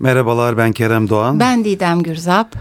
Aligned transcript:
Merhabalar 0.00 0.56
ben 0.58 0.72
Kerem 0.72 1.08
Doğan. 1.08 1.40
Ben 1.40 1.64
Didem 1.64 2.02
Gürzap. 2.02 2.54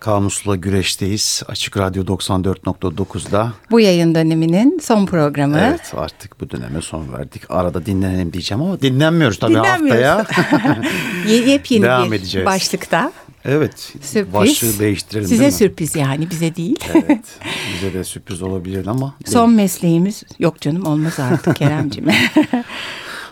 Kamusla 0.00 0.56
Güreş'teyiz. 0.56 1.42
Açık 1.48 1.76
Radyo 1.76 2.04
94.9'da. 2.04 3.52
Bu 3.70 3.80
yayın 3.80 4.14
döneminin 4.14 4.78
son 4.82 5.06
programı. 5.06 5.58
Evet 5.60 5.92
artık 5.96 6.40
bu 6.40 6.50
döneme 6.50 6.82
son 6.82 7.12
verdik. 7.12 7.42
Arada 7.50 7.86
dinlenelim 7.86 8.32
diyeceğim 8.32 8.62
ama 8.62 8.80
dinlenmiyoruz 8.80 9.38
tabii 9.38 9.54
Dinlenmiyoruz. 9.54 10.02
haftaya. 10.32 10.82
Yepyeni 11.28 11.82
Devam 11.82 12.10
bir 12.12 12.16
edeceğiz. 12.16 12.46
başlıkta. 12.46 13.12
evet. 13.44 13.92
Sürpriz. 14.02 14.34
Başlığı 14.34 14.78
değiştirelim 14.78 15.28
Size 15.28 15.40
değil 15.40 15.52
mi? 15.52 15.58
sürpriz 15.58 15.96
yani 15.96 16.30
bize 16.30 16.56
değil. 16.56 16.78
Evet. 16.94 17.24
Bize 17.74 17.94
de 17.94 18.04
sürpriz 18.04 18.42
olabilir 18.42 18.86
ama. 18.86 19.14
Son 19.26 19.52
mesleğimiz 19.52 20.22
yok 20.38 20.60
canım 20.60 20.86
olmaz 20.86 21.20
artık 21.20 21.56
Keremciğim. 21.56 22.08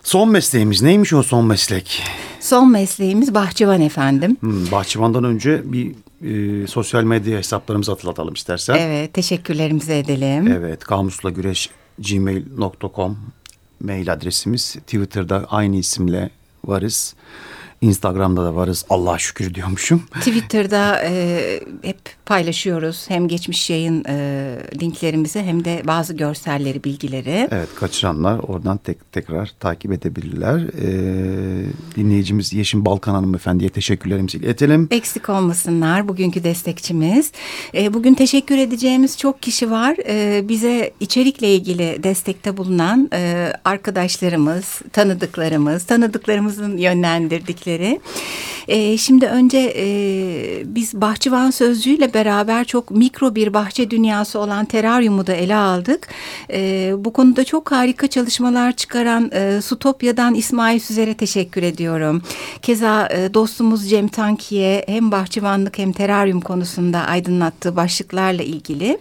Son 0.08 0.30
mesleğimiz 0.30 0.82
neymiş 0.82 1.12
o 1.12 1.22
son 1.22 1.46
meslek? 1.46 2.02
son 2.40 2.70
mesleğimiz 2.70 3.34
bahçıvan 3.34 3.80
efendim. 3.80 4.36
Hmm, 4.40 4.70
bahçıvandan 4.70 5.24
önce 5.24 5.72
bir 5.72 5.94
e, 6.62 6.66
sosyal 6.66 7.04
medya 7.04 7.38
hesaplarımızı 7.38 7.90
hatırlatalım 7.92 8.34
istersen. 8.34 8.74
Evet 8.74 9.14
teşekkürlerimizi 9.14 9.92
edelim. 9.92 10.46
Evet, 10.46 10.84
kamusla 10.84 11.30
güreş 11.30 11.70
gmail.com 11.98 13.18
mail 13.80 14.12
adresimiz. 14.12 14.72
Twitter'da 14.72 15.46
aynı 15.50 15.76
isimle 15.76 16.30
varız. 16.64 17.14
Instagram'da 17.80 18.44
da 18.44 18.54
varız. 18.54 18.84
Allah'a 18.90 19.18
şükür 19.18 19.54
diyormuşum. 19.54 20.02
Twitter'da 20.14 21.02
e, 21.04 21.60
hep 21.82 21.98
paylaşıyoruz 22.26 23.04
hem 23.08 23.28
geçmiş 23.28 23.70
yayın 23.70 24.04
e, 24.08 24.56
linklerimizi 24.80 25.42
hem 25.42 25.64
de 25.64 25.82
bazı 25.86 26.14
görselleri, 26.14 26.84
bilgileri. 26.84 27.48
Evet, 27.50 27.68
kaçıranlar 27.74 28.38
oradan 28.38 28.76
tek, 28.76 29.12
tekrar 29.12 29.52
takip 29.60 29.92
edebilirler. 29.92 30.58
Ee, 30.58 31.64
dinleyicimiz 31.96 32.52
Yeşim 32.52 32.84
Balkan 32.84 33.14
hanımefendiye 33.14 33.70
teşekkürlerimizi 33.70 34.38
iletelim. 34.38 34.88
Eksik 34.90 35.28
olmasınlar 35.28 36.08
bugünkü 36.08 36.44
destekçimiz. 36.44 37.32
E, 37.74 37.94
bugün 37.94 38.14
teşekkür 38.14 38.58
edeceğimiz 38.58 39.18
çok 39.18 39.42
kişi 39.42 39.70
var. 39.70 39.96
E, 40.08 40.48
bize 40.48 40.92
içerikle 41.00 41.54
ilgili 41.54 42.02
destekte 42.02 42.56
bulunan 42.56 43.10
e, 43.12 43.52
arkadaşlarımız, 43.64 44.80
tanıdıklarımız, 44.92 45.84
tanıdıklarımızın 45.84 46.76
yönlendirdikleri. 46.76 47.67
E, 48.68 48.98
şimdi 48.98 49.26
önce 49.26 49.72
e, 49.76 49.86
biz 50.64 50.94
bahçıvan 50.94 51.50
sözcüğüyle 51.50 52.14
beraber 52.14 52.64
çok 52.64 52.90
mikro 52.90 53.34
bir 53.34 53.54
bahçe 53.54 53.90
dünyası 53.90 54.38
olan 54.38 54.64
teraryumu 54.64 55.26
da 55.26 55.32
ele 55.32 55.54
aldık. 55.54 56.08
E, 56.52 56.92
bu 56.98 57.12
konuda 57.12 57.44
çok 57.44 57.72
harika 57.72 58.06
çalışmalar 58.06 58.72
çıkaran 58.72 59.30
e, 59.34 59.60
Sutopya'dan 59.62 60.34
İsmail 60.34 60.78
Süzer'e 60.78 61.14
teşekkür 61.14 61.62
ediyorum. 61.62 62.22
Keza 62.62 63.08
e, 63.08 63.34
dostumuz 63.34 63.90
Cem 63.90 64.08
Tanki'ye 64.08 64.84
hem 64.86 65.12
bahçıvanlık 65.12 65.78
hem 65.78 65.92
teraryum 65.92 66.40
konusunda 66.40 66.98
aydınlattığı 66.98 67.76
başlıklarla 67.76 68.42
ilgili. 68.42 68.98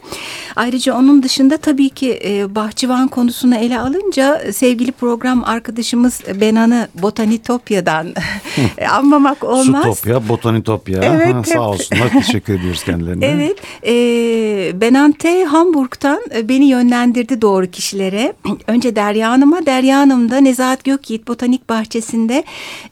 Ayrıca 0.57 0.97
onun 0.97 1.23
dışında 1.23 1.57
tabii 1.57 1.89
ki 1.89 2.19
e, 2.25 2.55
bahçıvan 2.55 3.07
konusunu 3.07 3.55
ele 3.55 3.79
alınca 3.79 4.37
e, 4.37 4.51
sevgili 4.53 4.91
program 4.91 5.43
arkadaşımız 5.43 6.21
Benan'ı 6.41 6.87
Botanitopya'dan 7.01 8.07
anmamak 8.91 9.43
olmaz. 9.43 9.83
Sutopya, 9.83 10.29
Botanitopya. 10.29 11.03
Evet, 11.03 11.33
Ha, 11.33 11.43
Sağ 11.43 11.69
olsunlar. 11.69 12.09
Teşekkür 12.09 12.53
ediyoruz 12.59 12.83
kendilerine. 12.83 13.25
Evet, 13.25 13.57
e, 13.85 14.81
Benante 14.81 15.43
Hamburg'tan 15.43 16.21
e, 16.35 16.49
beni 16.49 16.65
yönlendirdi 16.65 17.41
doğru 17.41 17.67
kişilere. 17.67 18.33
Önce 18.67 18.95
Derya 18.95 19.31
Hanım'a, 19.31 19.65
Derya 19.65 19.97
Hanım 19.99 20.31
da 20.31 20.37
Nezahat 20.37 20.83
Gökyiğit 20.83 21.27
Botanik 21.27 21.69
Bahçesi'nde 21.69 22.43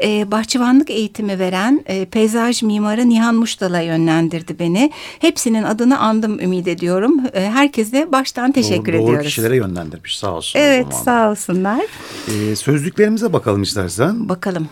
e, 0.03 0.31
bahçıvanlık 0.31 0.89
eğitimi 0.89 1.39
veren 1.39 1.83
e, 1.85 2.05
peyzaj 2.05 2.63
mimarı 2.63 3.09
Nihan 3.09 3.35
Muştal'a 3.35 3.81
yönlendirdi 3.81 4.59
beni. 4.59 4.91
Hepsinin 5.19 5.63
adını 5.63 5.99
andım 5.99 6.39
ümit 6.39 6.67
ediyorum. 6.67 7.21
E, 7.33 7.54
herkese 7.55 8.11
baştan 8.11 8.51
teşekkür 8.51 8.93
doğru, 8.93 9.01
ediyoruz. 9.01 9.19
Doğru 9.19 9.23
kişilere 9.23 9.55
yönlendirmiş 9.55 10.17
sağ 10.17 10.31
olsun. 10.31 10.59
Evet, 10.59 10.93
sağ 10.93 11.31
olsunlar. 11.31 11.81
Ee, 12.27 12.55
sözlüklerimize 12.55 13.33
bakalım 13.33 13.63
istersen. 13.63 14.29
Bakalım. 14.29 14.69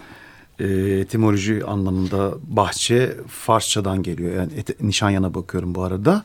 e, 0.59 0.66
etimoloji 0.99 1.66
anlamında 1.66 2.33
bahçe 2.44 3.16
Farsçadan 3.27 4.03
geliyor. 4.03 4.35
Yani 4.35 4.51
et, 4.57 4.81
Nişanyan'a 4.81 5.33
bakıyorum 5.33 5.75
bu 5.75 5.83
arada. 5.83 6.23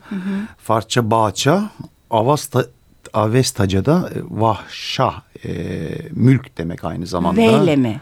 Farsça 0.57 1.11
bağça, 1.11 1.69
Avasta, 2.09 2.65
Avestaca'da 3.13 4.09
e, 4.15 4.19
vahşa, 4.29 5.13
e, 5.45 5.51
mülk 6.11 6.57
demek 6.57 6.83
aynı 6.83 7.07
zamanda. 7.07 7.41
V 7.41 7.63
ile 7.63 7.75
mi? 7.75 8.01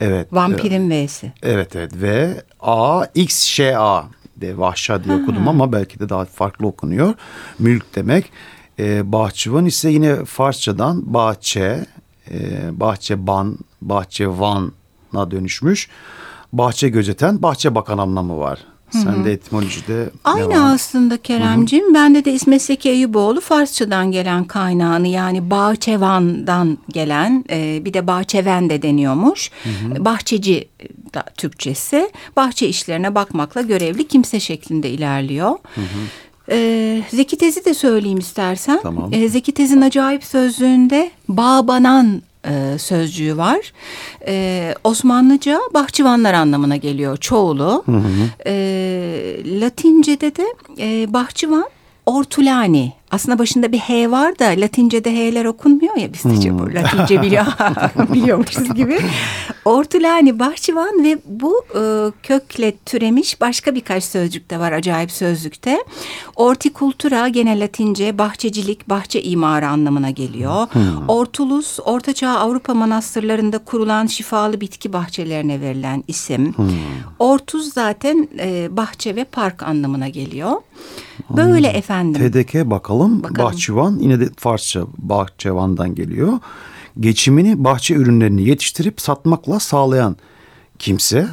Evet. 0.00 0.32
Vampirin 0.32 0.90
V'si. 0.90 1.32
Evet 1.42 1.76
evet 1.76 1.92
ve 1.94 2.42
A 2.60 3.04
X 3.14 3.42
Ş 3.42 3.78
A 3.78 4.04
de 4.40 4.58
vahşa 4.58 5.04
diye 5.04 5.16
okudum 5.16 5.48
ama 5.48 5.72
belki 5.72 6.00
de 6.00 6.08
daha 6.08 6.24
farklı 6.24 6.66
okunuyor. 6.66 7.14
Mülk 7.58 7.94
demek. 7.94 8.32
Ee, 8.78 9.12
bahçıvan 9.12 9.66
ise 9.66 9.90
yine 9.90 10.24
Farsçadan 10.24 11.14
bahçe, 11.14 11.86
e, 12.30 12.68
bahçeban, 12.80 13.58
bahçevan'a 13.82 15.30
dönüşmüş. 15.30 15.88
Bahçe 16.52 16.88
gözeten, 16.88 17.42
bahçe 17.42 17.74
bakan 17.74 17.98
anlamı 17.98 18.38
var. 18.38 18.58
Sende 18.90 19.32
etimolojide 19.32 19.94
ne 20.04 20.08
Aynı 20.24 20.48
var? 20.48 20.74
aslında 20.74 21.16
Keremcim. 21.16 21.94
Bende 21.94 22.24
de 22.24 22.32
İsmet 22.32 22.62
Zeki 22.62 22.90
Eyüboğlu 22.90 23.40
Farsçadan 23.40 24.12
gelen 24.12 24.44
kaynağını 24.44 25.08
yani 25.08 25.50
Bahçevan'dan 25.50 26.78
gelen 26.88 27.44
e, 27.50 27.84
bir 27.84 27.94
de 27.94 28.06
Bahçeven 28.06 28.70
de 28.70 28.82
deniyormuş. 28.82 29.50
Bahçeci 29.98 30.68
da 31.14 31.22
Türkçesi. 31.36 32.10
Bahçe 32.36 32.68
işlerine 32.68 33.14
bakmakla 33.14 33.60
görevli 33.62 34.08
kimse 34.08 34.40
şeklinde 34.40 34.90
ilerliyor. 34.90 35.58
Ee, 36.50 37.02
Zeki 37.10 37.38
Tez'i 37.38 37.64
de 37.64 37.74
söyleyeyim 37.74 38.18
istersen. 38.18 38.80
Tamam. 38.82 39.10
Ee, 39.12 39.28
Zeki 39.28 39.52
Tez'in 39.52 39.80
acayip 39.80 40.24
sözlüğünde 40.24 41.10
bağbanan 41.28 42.22
e, 42.44 42.78
sözcüğü 42.78 43.36
var. 43.36 43.72
Ee, 44.26 44.74
Osmanlıca 44.84 45.60
bahçıvanlar 45.74 46.34
anlamına 46.34 46.76
geliyor 46.76 47.16
çoğulu. 47.16 47.84
Ee, 48.46 49.36
Latince'de 49.60 50.36
de 50.36 50.46
e, 50.78 51.12
bahçıvan 51.12 51.68
ortulani. 52.06 52.92
Aslında 53.10 53.38
başında 53.38 53.72
bir 53.72 53.78
H 53.78 54.10
var 54.10 54.38
da 54.38 54.44
Latince'de 54.44 55.12
H'ler 55.12 55.44
okunmuyor 55.44 55.96
ya 55.96 56.12
biz 56.12 56.24
de 56.24 56.48
çok 56.48 56.74
Latince 56.74 57.22
biliyor, 57.22 57.46
biliyormuşuz 58.14 58.74
gibi. 58.74 58.98
Ortulani 59.64 60.38
bahçıvan 60.38 61.04
ve 61.04 61.18
bu 61.26 61.64
e, 61.74 61.80
kökle 62.22 62.76
türemiş 62.76 63.40
başka 63.40 63.74
birkaç 63.74 64.04
sözcük 64.04 64.50
de 64.50 64.58
var 64.58 64.72
acayip 64.72 65.10
sözlükte. 65.10 65.84
Ortikultura 66.36 67.28
gene 67.28 67.60
Latince 67.60 68.18
bahçecilik, 68.18 68.88
bahçe 68.88 69.22
imarı 69.22 69.68
anlamına 69.68 70.10
geliyor. 70.10 70.66
Ortulus, 71.08 71.78
Ortaçağ 71.84 72.30
Avrupa 72.30 72.74
manastırlarında 72.74 73.58
kurulan 73.58 74.06
şifalı 74.06 74.60
bitki 74.60 74.92
bahçelerine 74.92 75.60
verilen 75.60 76.04
isim. 76.08 76.54
Ortuz 77.18 77.72
zaten 77.72 78.28
e, 78.38 78.76
bahçe 78.76 79.16
ve 79.16 79.24
park 79.24 79.62
anlamına 79.62 80.08
geliyor. 80.08 80.52
Böyle 81.36 81.68
efendim. 81.68 82.30
TDK 82.30 82.54
bakalım. 82.70 83.22
Bakalım. 83.22 83.44
Bahçıvan 83.44 83.98
yine 84.00 84.20
de 84.20 84.28
Farsça 84.36 84.80
bahçevandan 84.98 85.94
geliyor. 85.94 86.32
Geçimini 87.00 87.64
bahçe 87.64 87.94
ürünlerini 87.94 88.48
yetiştirip 88.48 89.00
satmakla 89.00 89.60
sağlayan 89.60 90.16
kimse. 90.78 91.28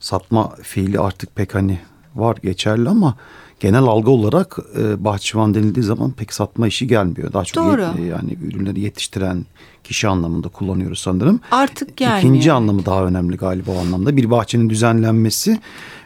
Satma 0.00 0.54
fiili 0.62 1.00
artık 1.00 1.36
pek 1.36 1.54
hani 1.54 1.78
var 2.14 2.36
geçerli 2.42 2.88
ama 2.88 3.14
genel 3.60 3.82
algı 3.82 4.10
olarak 4.10 4.58
e, 4.78 5.04
bahçıvan 5.04 5.54
denildiği 5.54 5.84
zaman 5.84 6.10
pek 6.12 6.32
satma 6.32 6.66
işi 6.66 6.86
gelmiyor. 6.86 7.32
Daha 7.32 7.44
çok 7.44 7.64
Doğru. 7.64 7.80
yet- 7.80 8.06
yani 8.10 8.38
ürünleri 8.44 8.80
yetiştiren 8.80 9.46
kişi 9.84 10.08
anlamında 10.08 10.48
kullanıyoruz 10.48 10.98
sanırım. 10.98 11.40
Artık 11.50 11.96
gelmiyor. 11.96 12.18
İkinci 12.18 12.52
anlamı 12.52 12.86
daha 12.86 13.04
önemli 13.04 13.36
galiba 13.36 13.70
o 13.70 13.78
anlamda. 13.78 14.16
Bir 14.16 14.30
bahçenin 14.30 14.70
düzenlenmesi 14.70 15.60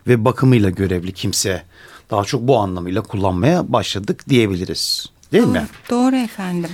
ve 0.07 0.25
bakımıyla 0.25 0.71
görevli 0.71 1.13
kimse. 1.13 1.63
Daha 2.11 2.25
çok 2.25 2.43
bu 2.43 2.59
anlamıyla 2.59 3.03
kullanmaya 3.03 3.73
başladık 3.73 4.25
diyebiliriz. 4.29 5.07
Değil 5.33 5.45
mi? 5.47 5.67
Doğru 5.91 6.17
efendim. 6.17 6.71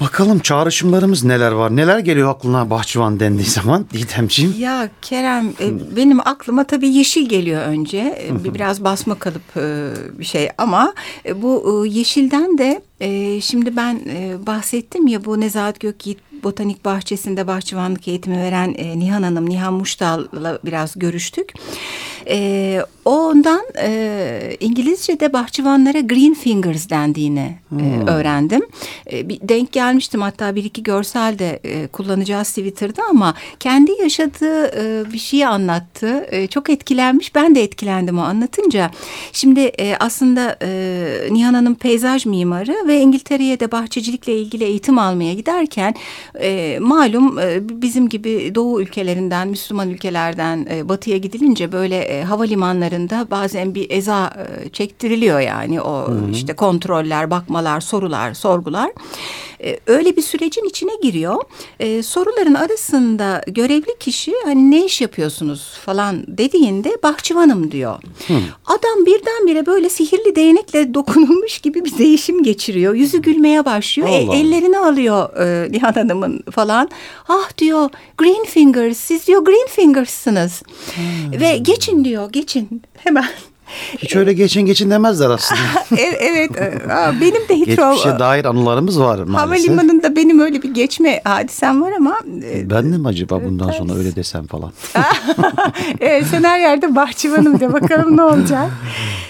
Bakalım 0.00 0.38
çağrışımlarımız 0.38 1.24
neler 1.24 1.52
var? 1.52 1.76
Neler 1.76 1.98
geliyor 1.98 2.30
aklına 2.30 2.70
bahçıvan 2.70 3.20
dendiği 3.20 3.48
zaman 3.50 3.86
Didemciğim? 3.92 4.54
Ya 4.58 4.88
Kerem 5.02 5.48
e, 5.60 5.96
benim 5.96 6.20
aklıma 6.20 6.64
tabii 6.64 6.88
yeşil 6.88 7.28
geliyor 7.28 7.62
önce. 7.62 7.98
E, 8.30 8.44
bir- 8.44 8.54
Biraz 8.54 8.84
basma 8.84 9.14
kalıp 9.14 9.56
e, 9.56 9.90
bir 10.18 10.24
şey 10.24 10.48
ama 10.58 10.94
bu 11.34 11.84
yeşilden 11.88 12.58
de 12.58 12.82
şimdi 13.40 13.76
ben 13.76 14.00
bahsettim 14.46 15.06
ya 15.06 15.24
bu 15.24 15.40
Nezahat 15.40 15.80
Gökyiğit 15.80 16.18
Botanik 16.44 16.84
Bahçesi'nde 16.84 17.46
bahçıvanlık 17.46 18.08
eğitimi 18.08 18.38
veren 18.38 18.76
Nihan 18.96 19.22
Hanım, 19.22 19.48
Nihan 19.48 19.74
Muştal'la 19.74 20.58
biraz 20.64 20.98
görüştük. 20.98 21.52
E, 22.28 22.80
ondan 23.04 23.62
e, 23.82 24.56
İngilizce'de 24.60 25.32
bahçıvanlara 25.32 26.00
green 26.00 26.34
fingers 26.34 26.90
dendiğini 26.90 27.38
e, 27.40 27.74
hmm. 27.74 28.08
e, 28.08 28.10
öğrendim. 28.10 28.62
E, 29.12 29.28
bir 29.28 29.38
denk 29.42 29.72
gelmiştim 29.72 30.20
hatta 30.20 30.54
bir 30.54 30.64
iki 30.64 30.82
görsel 30.82 31.38
de 31.38 31.60
e, 31.64 31.86
kullanacağız 31.86 32.48
Twitter'da 32.48 33.02
ama 33.10 33.34
kendi 33.60 33.92
yaşadığı 33.92 34.66
e, 34.66 35.12
bir 35.12 35.18
şeyi 35.18 35.46
anlattı. 35.46 36.26
E, 36.30 36.46
çok 36.46 36.70
etkilenmiş. 36.70 37.34
Ben 37.34 37.54
de 37.54 37.62
etkilendim 37.62 38.18
o 38.18 38.22
anlatınca. 38.22 38.90
Şimdi 39.32 39.60
e, 39.60 39.96
aslında 40.00 40.56
e, 40.62 41.28
Nihan 41.30 41.54
Hanım 41.54 41.74
peyzaj 41.74 42.26
mimarı 42.26 42.76
ve 42.86 43.00
İngiltere'ye 43.00 43.60
de 43.60 43.72
bahçecilikle 43.72 44.38
ilgili 44.38 44.64
eğitim 44.64 44.98
almaya 44.98 45.34
giderken 45.34 45.94
e, 46.40 46.78
malum 46.80 47.38
e, 47.38 47.60
bizim 47.82 48.08
gibi 48.08 48.54
Doğu 48.54 48.82
ülkelerinden, 48.82 49.48
Müslüman 49.48 49.90
ülkelerden 49.90 50.66
e, 50.70 50.88
batıya 50.88 51.16
gidilince 51.16 51.72
böyle 51.72 52.11
e, 52.12 52.24
havalimanlarında 52.24 53.26
bazen 53.30 53.74
bir 53.74 53.90
eza 53.90 54.32
e, 54.64 54.68
çektiriliyor 54.68 55.40
yani 55.40 55.80
o 55.80 56.08
Hı 56.08 56.12
-hı. 56.12 56.32
işte 56.32 56.52
kontroller, 56.52 57.30
bakmalar, 57.30 57.80
sorular, 57.80 58.34
sorgular. 58.34 58.90
E, 59.64 59.78
öyle 59.86 60.16
bir 60.16 60.22
sürecin 60.22 60.64
içine 60.64 60.92
giriyor. 61.02 61.36
E, 61.80 62.02
soruların 62.02 62.54
arasında 62.54 63.42
görevli 63.46 63.98
kişi 64.00 64.34
hani 64.44 64.70
ne 64.70 64.84
iş 64.84 65.00
yapıyorsunuz 65.00 65.72
falan 65.84 66.24
dediğinde 66.28 66.96
bahçıvanım 67.02 67.70
diyor. 67.70 67.94
Hı. 68.28 68.34
Adam 68.66 69.06
birdenbire 69.06 69.66
böyle 69.66 69.88
sihirli 69.88 70.36
değnekle 70.36 70.94
dokunulmuş 70.94 71.58
gibi 71.58 71.84
bir 71.84 71.98
değişim 71.98 72.42
geçiriyor. 72.42 72.94
Yüzü 72.94 73.22
gülmeye 73.22 73.64
başlıyor. 73.64 74.08
E, 74.08 74.38
ellerini 74.38 74.78
alıyor 74.78 75.36
e, 75.36 75.72
Nihan 75.72 75.92
Hanım'ın 75.92 76.42
falan. 76.50 76.90
Ah 77.28 77.58
diyor 77.58 77.90
Green 78.18 78.44
Fingers 78.44 78.98
siz 78.98 79.26
diyor 79.26 79.44
Green 79.44 79.66
Fingers'sınız. 79.68 80.62
Ve 81.40 81.58
geçin 81.58 82.01
diyor 82.04 82.32
geçin 82.32 82.82
hemen 82.98 83.24
hiç 83.98 84.16
öyle 84.16 84.32
geçin 84.32 84.62
geçin 84.66 84.90
demezler 84.90 85.30
aslında. 85.30 85.60
evet 86.20 86.50
benim 87.20 87.48
de 87.48 87.54
hiç 87.54 87.66
Geçmişe 87.66 88.12
o, 88.12 88.18
dair 88.18 88.44
anılarımız 88.44 89.00
var 89.00 89.18
maalesef. 89.18 89.68
Havalimanında 89.68 90.16
benim 90.16 90.40
öyle 90.40 90.62
bir 90.62 90.74
geçme 90.74 91.20
hadisem 91.24 91.82
var 91.82 91.92
ama. 91.92 92.18
E, 92.44 92.70
ben 92.70 92.92
de 92.92 92.98
mi 92.98 93.08
acaba 93.08 93.44
bundan 93.44 93.66
ters. 93.66 93.78
sonra 93.78 93.94
öyle 93.94 94.16
desem 94.16 94.46
falan. 94.46 94.72
evet, 96.00 96.24
sen 96.30 96.42
her 96.44 96.60
yerde 96.60 96.96
bahçıvanım 96.96 97.60
de 97.60 97.72
bakalım 97.72 98.16
ne 98.16 98.22
olacak. 98.22 98.70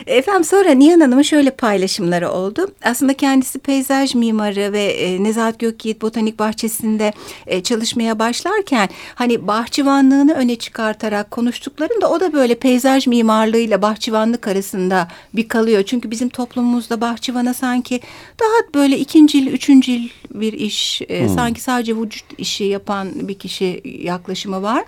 Efendim 0.06 0.44
sonra 0.44 0.71
Nihan 0.71 1.00
Hanım'ın 1.00 1.23
şöyle 1.23 1.50
paylaşımları 1.50 2.31
oldu. 2.31 2.67
Aslında 2.85 3.15
kendisi 3.15 3.59
peyzaj 3.59 4.15
mimarı 4.15 4.73
ve 4.73 4.85
e, 4.85 5.25
Nezahat 5.25 5.59
Gökyiğit 5.59 6.03
Botanik 6.03 6.39
Bahçesi'nde 6.39 7.12
e, 7.47 7.62
çalışmaya 7.62 8.19
başlarken 8.19 8.89
hani 9.15 9.47
bahçıvanlığını 9.47 10.35
öne 10.35 10.56
çıkartarak 10.56 11.31
konuştuklarında 11.31 12.11
o 12.11 12.21
da 12.21 12.33
böyle 12.33 12.55
peyzaj 12.55 13.06
mimarlığıyla 13.06 13.83
bahçıvanlık 14.32 14.49
arasında 14.49 15.08
bir 15.34 15.49
kalıyor. 15.49 15.82
Çünkü 15.82 16.11
bizim 16.11 16.29
toplumumuzda 16.29 17.00
bahçıvana 17.00 17.55
sanki 17.55 18.00
daha 18.40 18.75
böyle 18.75 18.99
ikincil, 18.99 19.46
üçüncül 19.46 20.08
bir 20.34 20.52
iş, 20.52 21.02
e, 21.08 21.20
hmm. 21.20 21.29
sanki 21.29 21.61
sadece 21.61 21.96
vücut 21.96 22.25
işi 22.38 22.64
yapan 22.64 23.29
bir 23.29 23.34
kişi 23.34 23.82
yaklaşımı 23.84 24.62
var. 24.62 24.84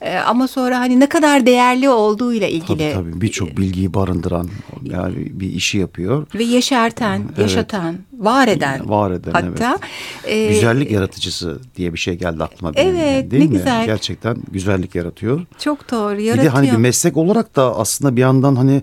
E, 0.00 0.16
ama 0.18 0.48
sonra 0.48 0.78
hani 0.78 1.00
ne 1.00 1.06
kadar 1.06 1.46
değerli 1.46 1.88
olduğuyla 1.88 2.48
ilgili. 2.48 2.92
Tabii 2.92 2.92
tabii 2.92 3.20
birçok 3.20 3.56
bilgiyi 3.56 3.88
barındıran 3.88 4.48
yani 4.82 5.40
bir 5.40 5.52
işi 5.52 5.78
yapıyor. 5.78 6.26
Ve 6.34 6.44
yeşerten, 6.44 7.22
evet. 7.28 7.38
yaşatan, 7.38 7.96
var 8.18 8.48
eden. 8.48 8.88
Var 8.88 9.10
eden 9.10 9.32
hatta. 9.32 9.78
Evet. 10.24 10.50
E, 10.50 10.54
güzellik 10.54 10.90
yaratıcısı 10.90 11.58
diye 11.76 11.92
bir 11.92 11.98
şey 11.98 12.14
geldi 12.14 12.44
aklıma. 12.44 12.74
Benim 12.74 12.96
evet 12.96 13.30
değil 13.30 13.42
ne 13.42 13.48
mi? 13.48 13.56
güzel. 13.56 13.86
Gerçekten 13.86 14.36
güzellik 14.52 14.94
yaratıyor. 14.94 15.46
Çok 15.58 15.90
doğru 15.90 16.20
yaratıyor. 16.20 16.36
Bir 16.36 16.42
de 16.42 16.48
hani 16.48 16.72
bir 16.72 16.76
meslek 16.76 17.16
olarak 17.16 17.56
da 17.56 17.76
aslında 17.78 18.16
bir 18.16 18.20
yandan 18.20 18.56
hani 18.56 18.82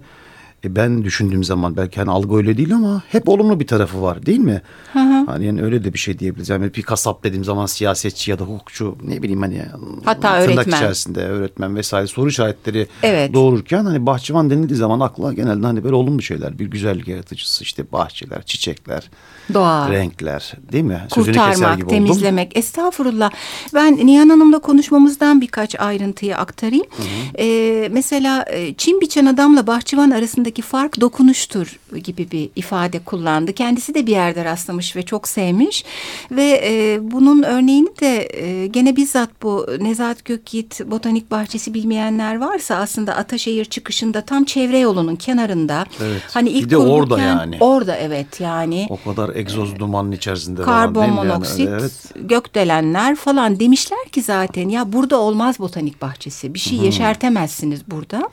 e 0.64 0.76
ben 0.76 1.04
düşündüğüm 1.04 1.44
zaman 1.44 1.78
belki 1.78 2.00
hani 2.00 2.12
algı 2.12 2.36
öyle 2.36 2.58
değil 2.58 2.76
ama 2.76 3.04
hep 3.10 3.30
olumlu 3.30 3.60
bir 3.60 3.68
tarafı 3.68 4.02
var 4.02 4.26
değil 4.26 4.40
mi? 4.40 4.62
Hı 4.94 5.00
hı. 5.00 5.26
Hani 5.26 5.46
yani 5.46 5.64
öyle 5.64 5.84
de 5.84 5.94
bir 5.94 6.00
şey 6.00 6.20
diyebiliriz. 6.20 6.50
Yani 6.50 6.74
bir 6.74 6.82
kasap 6.82 7.24
dediğim 7.24 7.44
zaman 7.44 7.66
siyasetçi 7.66 8.32
ya 8.32 8.40
da 8.40 8.44
hukukçu 8.44 8.98
ne 9.04 9.22
bileyim 9.22 9.42
hani 9.42 9.66
hatta 10.06 10.42
tırnak 10.42 10.58
öğretmen. 10.58 10.78
içerisinde 10.78 11.26
öğretmen 11.26 11.76
vesaire 11.76 12.08
soru 12.08 12.30
işaretleri 12.30 12.88
evet. 13.04 13.34
doğururken 13.34 13.86
hani 13.86 14.06
bahçıvan 14.06 14.50
denildiği 14.50 14.78
zaman 14.78 15.00
akla 15.00 15.34
genelde 15.34 15.66
hani 15.66 15.84
böyle 15.84 15.96
olumlu 15.96 16.22
şeyler. 16.22 16.60
Bir 16.60 16.66
güzellik 16.66 17.08
yaratıcısı 17.08 17.64
işte 17.64 17.92
bahçeler, 17.92 18.44
çiçekler, 18.44 19.10
doğa, 19.54 19.90
renkler 19.92 20.54
değil 20.72 20.84
mi? 20.84 21.02
Kurtarmak, 21.12 21.78
gibi 21.78 21.88
temizlemek. 21.88 22.48
Oldum. 22.48 22.60
Estağfurullah. 22.60 23.32
Ben 23.74 23.98
Nihan 23.98 24.30
Hanım'la 24.30 24.60
konuşmamızdan 24.60 25.42
birkaç 25.42 25.80
ayrıntıyı 25.80 26.38
aktarayım. 26.38 26.86
Hı 26.98 27.04
hı. 27.04 27.44
Ee, 27.44 27.90
mesela 27.92 28.46
çim 28.78 29.02
biçen 29.02 29.26
adamla 29.26 29.68
bahçıvan 29.68 30.12
arasında 30.12 30.51
arasındaki 30.52 30.62
fark 30.62 31.02
dokunuştur 31.02 31.80
gibi 31.98 32.32
bir 32.32 32.50
ifade 32.56 33.00
kullandı. 33.00 33.54
Kendisi 33.54 33.94
de 33.94 34.08
bir 34.08 34.12
yerde 34.12 34.46
rastlamış 34.46 34.96
ve 34.96 35.04
çok 35.04 35.28
sevmiş 35.28 35.86
ve 36.32 36.62
e, 36.66 37.00
bunun 37.12 37.44
örneğini 37.44 37.90
de 38.02 38.30
e, 38.34 38.68
gene 38.68 38.96
bizzat 38.96 39.30
bu 39.42 39.68
Nezahat 39.80 40.26
Gökyiğit 40.26 40.82
Botanik 40.86 41.32
Bahçesi 41.32 41.74
bilmeyenler 41.74 42.40
varsa 42.40 42.76
aslında 42.76 43.16
Ataşehir 43.16 43.66
çıkışında 43.66 44.22
tam 44.22 44.44
çevre 44.44 44.80
yolunun 44.80 45.16
kenarında. 45.16 45.86
Evet. 46.02 46.22
Hani 46.34 46.50
ilk 46.50 46.66
bir 46.66 46.70
de 46.70 46.78
orada 46.78 47.20
yani. 47.20 47.58
Orada 47.60 47.96
evet 47.96 48.40
yani. 48.40 48.88
O 48.90 49.10
kadar 49.10 49.36
egzoz 49.36 49.80
dumanın 49.80 50.12
içerisinde 50.12 50.62
karbon 50.62 51.06
falan, 51.06 51.16
monoksit, 51.16 51.60
yani? 51.60 51.78
evet. 51.80 51.92
gökdelenler 52.16 53.16
falan 53.16 53.60
demişler 53.60 54.06
ki 54.12 54.22
zaten 54.22 54.70
ya 54.70 54.94
burada 54.94 55.18
olmaz 55.18 55.60
botanik 55.60 56.02
bahçesi. 56.02 56.54
Bir 56.54 56.60
şey 56.60 56.78
hmm. 56.78 56.86
yeşertemezsiniz 56.86 57.82
burada. 57.88 58.30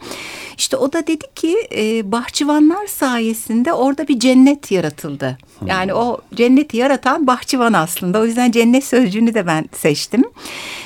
İşte 0.58 0.76
o 0.76 0.92
da 0.92 1.06
dedi 1.06 1.24
ki 1.34 1.56
e, 1.76 2.12
bahçıvanlar 2.12 2.86
sayesinde 2.86 3.47
orada 3.72 4.08
bir 4.08 4.18
cennet 4.18 4.70
yaratıldı. 4.70 5.38
Yani 5.66 5.94
o 5.94 6.20
cenneti 6.34 6.76
yaratan 6.76 7.26
bahçıvan 7.26 7.72
aslında. 7.72 8.20
O 8.20 8.24
yüzden 8.24 8.50
cennet 8.50 8.84
sözcüğünü 8.84 9.34
de 9.34 9.46
ben 9.46 9.64
seçtim. 9.72 10.24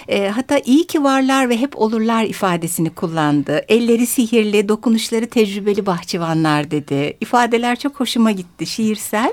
E, 0.09 0.29
hatta 0.29 0.59
iyi 0.59 0.87
ki 0.87 1.05
varlar 1.05 1.49
ve 1.49 1.57
hep 1.57 1.79
olurlar 1.79 2.25
ifadesini 2.25 2.91
kullandı. 2.91 3.65
Elleri 3.69 4.07
sihirli, 4.07 4.69
dokunuşları 4.69 5.27
tecrübeli 5.27 5.87
bahçıvanlar 5.87 6.71
dedi. 6.71 7.17
İfadeler 7.21 7.79
çok 7.79 8.01
hoşuma 8.01 8.31
gitti, 8.31 8.67
şiirsel. 8.67 9.33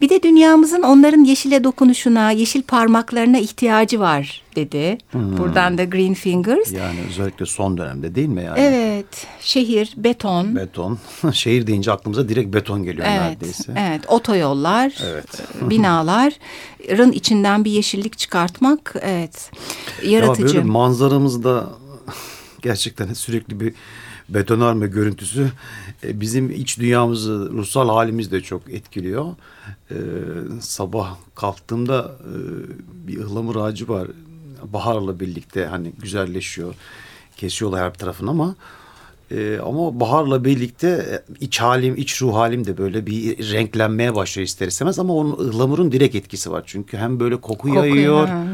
Bir 0.00 0.08
de 0.08 0.22
dünyamızın 0.22 0.82
onların 0.82 1.24
yeşile 1.24 1.64
dokunuşuna, 1.64 2.30
yeşil 2.30 2.62
parmaklarına 2.62 3.38
ihtiyacı 3.38 4.00
var 4.00 4.42
dedi. 4.56 4.98
Hmm. 5.10 5.38
Buradan 5.38 5.78
da 5.78 5.84
Green 5.84 6.14
Fingers. 6.14 6.72
Yani 6.72 6.98
özellikle 7.08 7.46
son 7.46 7.78
dönemde 7.78 8.14
değil 8.14 8.28
mi 8.28 8.44
yani? 8.44 8.60
Evet. 8.60 9.26
Şehir, 9.40 9.94
beton. 9.96 10.56
Beton. 10.56 10.98
Şehir 11.32 11.66
deyince 11.66 11.92
aklımıza 11.92 12.28
direkt 12.28 12.54
beton 12.54 12.84
geliyor 12.84 13.06
evet, 13.10 13.20
neredeyse. 13.20 13.72
Evet. 13.78 14.00
Otoyollar, 14.08 14.94
evet. 15.04 15.42
E, 15.66 15.70
binaların 15.70 17.12
içinden 17.12 17.64
bir 17.64 17.70
yeşillik 17.70 18.18
çıkartmak 18.18 18.94
evet 19.00 19.50
yaratıcı. 20.02 20.56
Ya 20.56 20.62
böyle 20.62 20.72
manzaramızda 20.72 21.70
gerçekten 22.62 23.12
sürekli 23.12 23.60
bir 23.60 23.74
betonarme 24.28 24.86
görüntüsü 24.86 25.52
e, 26.04 26.20
bizim 26.20 26.50
iç 26.50 26.78
dünyamızı, 26.78 27.50
ruhsal 27.52 27.88
halimizi 27.88 28.30
de 28.30 28.40
çok 28.40 28.72
etkiliyor. 28.72 29.26
Ee, 29.90 29.94
sabah 30.60 31.16
kalktığımda 31.34 32.16
e, 32.20 32.32
bir 33.08 33.18
ıhlamur 33.18 33.56
ağacı 33.56 33.88
var 33.88 34.08
baharla 34.72 35.20
birlikte 35.20 35.66
hani 35.66 35.92
güzelleşiyor. 36.02 36.74
Kesiyorlar 37.36 37.82
her 37.82 37.94
tarafını 37.94 38.30
ama 38.30 38.54
e, 39.30 39.58
ama 39.58 40.00
baharla 40.00 40.44
birlikte 40.44 40.88
e, 40.88 41.34
iç 41.40 41.60
halim, 41.60 41.96
iç 41.96 42.22
ruh 42.22 42.34
halim 42.34 42.66
de 42.66 42.78
böyle 42.78 43.06
bir 43.06 43.52
renklenmeye 43.52 44.14
başlıyor 44.14 44.46
ister 44.46 44.66
istemez 44.66 44.98
ama 44.98 45.14
onun 45.14 45.48
ıhlamurun 45.48 45.92
direkt 45.92 46.14
etkisi 46.14 46.50
var. 46.50 46.62
Çünkü 46.66 46.96
hem 46.96 47.20
böyle 47.20 47.36
koku, 47.36 47.68
koku 47.68 47.76
yayıyor. 47.76 48.28
Ha 48.28 48.44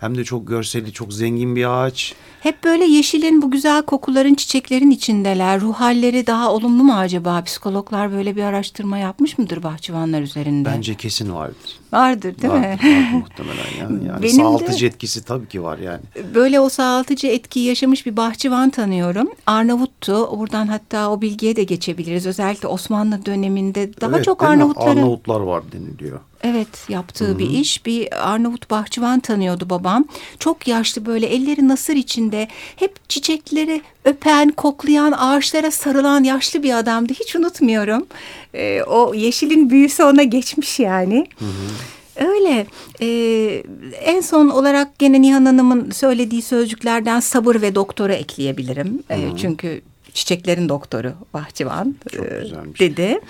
hem 0.00 0.18
de 0.18 0.24
çok 0.24 0.48
görseli 0.48 0.92
çok 0.92 1.12
zengin 1.12 1.56
bir 1.56 1.64
ağaç. 1.64 2.14
Hep 2.40 2.64
böyle 2.64 2.84
yeşilin 2.84 3.42
bu 3.42 3.50
güzel 3.50 3.82
kokuların 3.82 4.34
çiçeklerin 4.34 4.90
içindeler. 4.90 5.60
Ruh 5.60 5.74
halleri 5.74 6.26
daha 6.26 6.52
olumlu 6.52 6.84
mu 6.84 6.94
acaba? 6.94 7.44
Psikologlar 7.44 8.12
böyle 8.12 8.36
bir 8.36 8.42
araştırma 8.42 8.98
yapmış 8.98 9.38
mıdır 9.38 9.62
bahçıvanlar 9.62 10.22
üzerinde? 10.22 10.68
Bence 10.68 10.94
kesin 10.94 11.34
vardır. 11.34 11.78
Vardır 11.92 12.42
değil 12.42 12.52
vardır, 12.52 12.84
mi? 12.84 12.96
Vardır 12.96 13.12
muhtemelen 13.12 13.80
yani. 13.80 14.06
yani 14.06 14.22
Benim 14.22 14.36
sağaltıcı 14.36 14.80
de, 14.80 14.86
etkisi 14.86 15.24
tabii 15.24 15.48
ki 15.48 15.62
var 15.62 15.78
yani. 15.78 16.00
Böyle 16.34 16.60
o 16.60 16.68
sağaltıcı 16.68 17.26
etkiyi 17.26 17.66
yaşamış 17.66 18.06
bir 18.06 18.16
bahçıvan 18.16 18.70
tanıyorum. 18.70 19.28
Arnavuttu. 19.46 20.38
Buradan 20.38 20.66
hatta 20.66 21.10
o 21.10 21.20
bilgiye 21.20 21.56
de 21.56 21.64
geçebiliriz. 21.64 22.26
Özellikle 22.26 22.68
Osmanlı 22.68 23.26
döneminde 23.26 24.00
daha 24.00 24.16
evet, 24.16 24.24
çok 24.24 24.42
Arnavutların... 24.42 24.96
Arnavutlar 24.96 25.40
var 25.40 25.62
deniliyor. 25.72 26.20
Evet 26.42 26.68
yaptığı 26.88 27.24
Hı 27.24 27.32
-hı. 27.32 27.38
bir 27.38 27.50
iş. 27.50 27.86
Bir 27.86 28.30
Arnavut 28.30 28.70
bahçıvan 28.70 29.20
tanıyordu 29.20 29.70
babam. 29.70 30.04
Çok 30.38 30.68
yaşlı 30.68 31.06
böyle 31.06 31.26
elleri 31.26 31.68
nasır 31.68 31.94
içinde 31.94 32.48
hep 32.76 33.08
çiçekleri 33.08 33.82
öpen, 34.04 34.50
koklayan, 34.50 35.12
ağaçlara 35.12 35.70
sarılan 35.70 36.24
yaşlı 36.24 36.62
bir 36.62 36.78
adamdı. 36.78 37.12
Hiç 37.12 37.36
unutmuyorum. 37.36 38.06
Ee, 38.54 38.82
o 38.82 39.14
yeşilin 39.14 39.70
büyüsü 39.70 40.02
ona 40.02 40.22
geçmiş 40.22 40.80
yani. 40.80 41.26
Hı 41.38 41.44
hı. 41.44 42.26
Öyle. 42.26 42.66
Ee, 43.00 43.62
en 44.04 44.20
son 44.20 44.48
olarak 44.48 44.98
gene 44.98 45.22
Nihan 45.22 45.44
Hanım'ın 45.44 45.90
söylediği 45.90 46.42
sözcüklerden 46.42 47.20
sabır 47.20 47.62
ve 47.62 47.74
doktora 47.74 48.14
ekleyebilirim. 48.14 49.02
Ee, 49.10 49.18
çünkü 49.40 49.82
çiçeklerin 50.14 50.68
doktoru 50.68 51.12
bahçıvan 51.34 51.94
Çok 52.12 52.26
e, 52.26 52.44
dedi. 52.78 53.20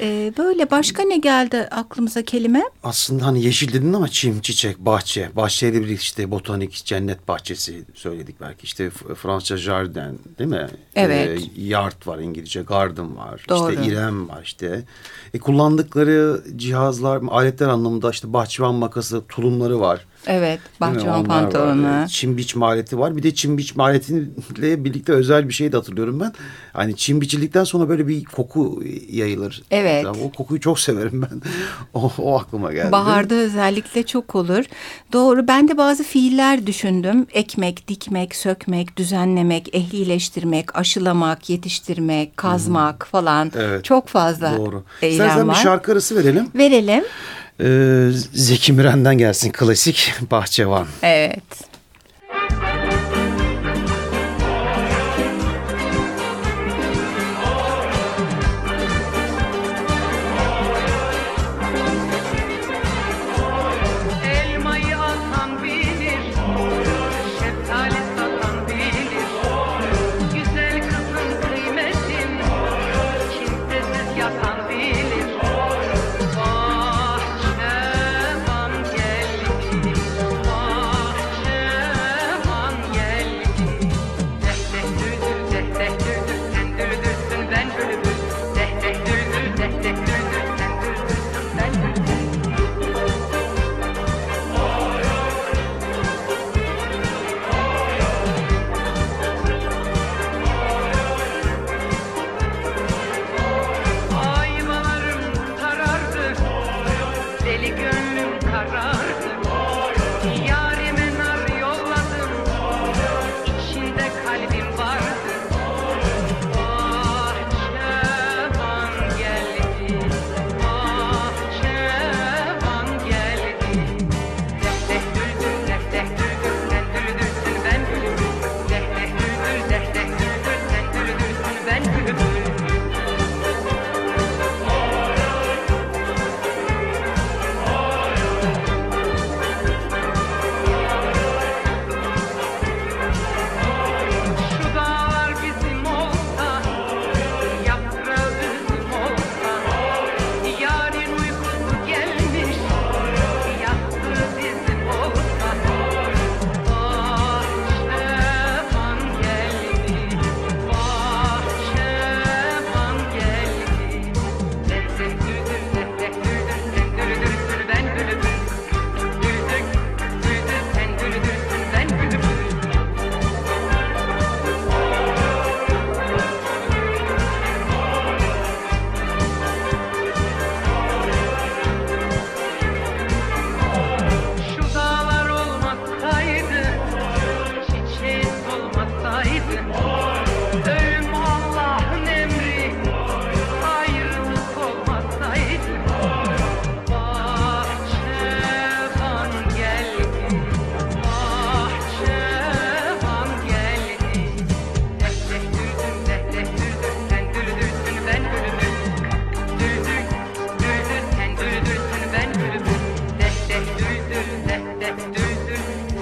E, 0.00 0.32
böyle 0.38 0.70
başka 0.70 1.02
ne 1.02 1.16
geldi 1.16 1.68
aklımıza 1.70 2.22
kelime? 2.22 2.62
Aslında 2.82 3.26
hani 3.26 3.44
yeşil 3.44 3.72
dedin 3.72 3.92
ama 3.92 4.08
çim, 4.08 4.40
çiçek, 4.40 4.78
bahçe. 4.78 5.28
Bahçeyle 5.36 5.80
bir 5.80 5.88
işte 5.88 6.30
botanik, 6.30 6.84
cennet 6.84 7.28
bahçesi 7.28 7.84
söyledik 7.94 8.36
belki. 8.40 8.64
İşte 8.64 8.90
Fransızca 8.90 9.56
jardin 9.56 10.20
değil 10.38 10.50
mi? 10.50 10.68
Evet. 10.94 11.40
Ee, 11.40 11.62
yard 11.62 12.06
var 12.06 12.18
İngilizce, 12.18 12.62
garden 12.62 13.16
var. 13.16 13.44
Doğru. 13.48 13.72
İşte 13.72 13.86
irem 13.86 14.28
var 14.28 14.42
işte. 14.44 14.84
E, 15.34 15.38
kullandıkları 15.38 16.42
cihazlar, 16.56 17.20
aletler 17.28 17.68
anlamında 17.68 18.10
işte 18.10 18.32
bahçıvan 18.32 18.74
makası, 18.74 19.22
tulumları 19.28 19.80
var. 19.80 20.06
Evet 20.26 20.60
bahçıvan 20.80 21.24
pantolonu. 21.24 22.08
Çim 22.08 22.36
biçme 22.36 22.66
aleti 22.66 22.98
var. 22.98 23.16
Bir 23.16 23.22
de 23.22 23.34
çim 23.34 23.58
biçme 23.58 23.82
aletiyle 23.82 24.84
birlikte 24.84 25.12
özel 25.12 25.48
bir 25.48 25.54
şey 25.54 25.72
de 25.72 25.76
hatırlıyorum 25.76 26.20
ben. 26.20 26.32
Hani 26.72 26.96
çim 26.96 27.20
biçildikten 27.20 27.64
sonra 27.64 27.88
böyle 27.88 28.08
bir 28.08 28.24
koku 28.24 28.82
yayılır. 29.10 29.62
Evet. 29.70 30.04
Ya 30.04 30.10
O 30.10 30.30
kokuyu 30.32 30.60
çok 30.60 30.80
severim 30.80 31.22
ben. 31.22 31.42
o, 31.94 32.12
o 32.18 32.38
aklıma 32.40 32.72
geldi. 32.72 32.92
Baharda 32.92 33.34
özellikle 33.34 34.02
çok 34.06 34.34
olur. 34.34 34.64
Doğru 35.12 35.48
ben 35.48 35.68
de 35.68 35.76
bazı 35.76 36.02
fiiller 36.04 36.66
düşündüm. 36.66 37.26
Ekmek, 37.32 37.88
dikmek, 37.88 38.36
sökmek, 38.36 38.96
düzenlemek, 38.96 39.74
ehlileştirmek, 39.74 40.76
aşılamak, 40.76 41.50
yetiştirmek, 41.50 42.36
kazmak 42.36 43.06
falan. 43.06 43.52
Evet. 43.56 43.84
Çok 43.84 44.08
fazla 44.08 44.56
Doğru. 44.56 44.84
eylem 45.02 45.12
İstersen 45.26 45.48
var. 45.48 45.54
bir 45.56 45.60
şarkı 45.60 45.92
arası 45.92 46.16
verelim. 46.16 46.48
Verelim. 46.54 47.04
Ee, 47.64 48.10
Zeki 48.32 48.72
Müren'den 48.72 49.18
gelsin 49.18 49.52
klasik 49.52 50.12
Bahçevan. 50.30 50.86
Evet. 51.02 51.69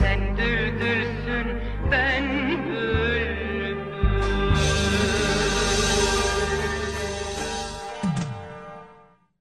Sen 0.00 0.36
düldülsün 0.36 1.46
ben 1.90 2.28
bülbül. 2.28 3.78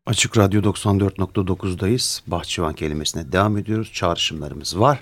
Açık 0.05 0.37
Radyo 0.37 0.61
94.9'dayız. 0.61 2.21
Bahçıvan 2.27 2.73
kelimesine 2.73 3.31
devam 3.31 3.57
ediyoruz. 3.57 3.91
Çağrışımlarımız 3.93 4.79
var. 4.79 4.99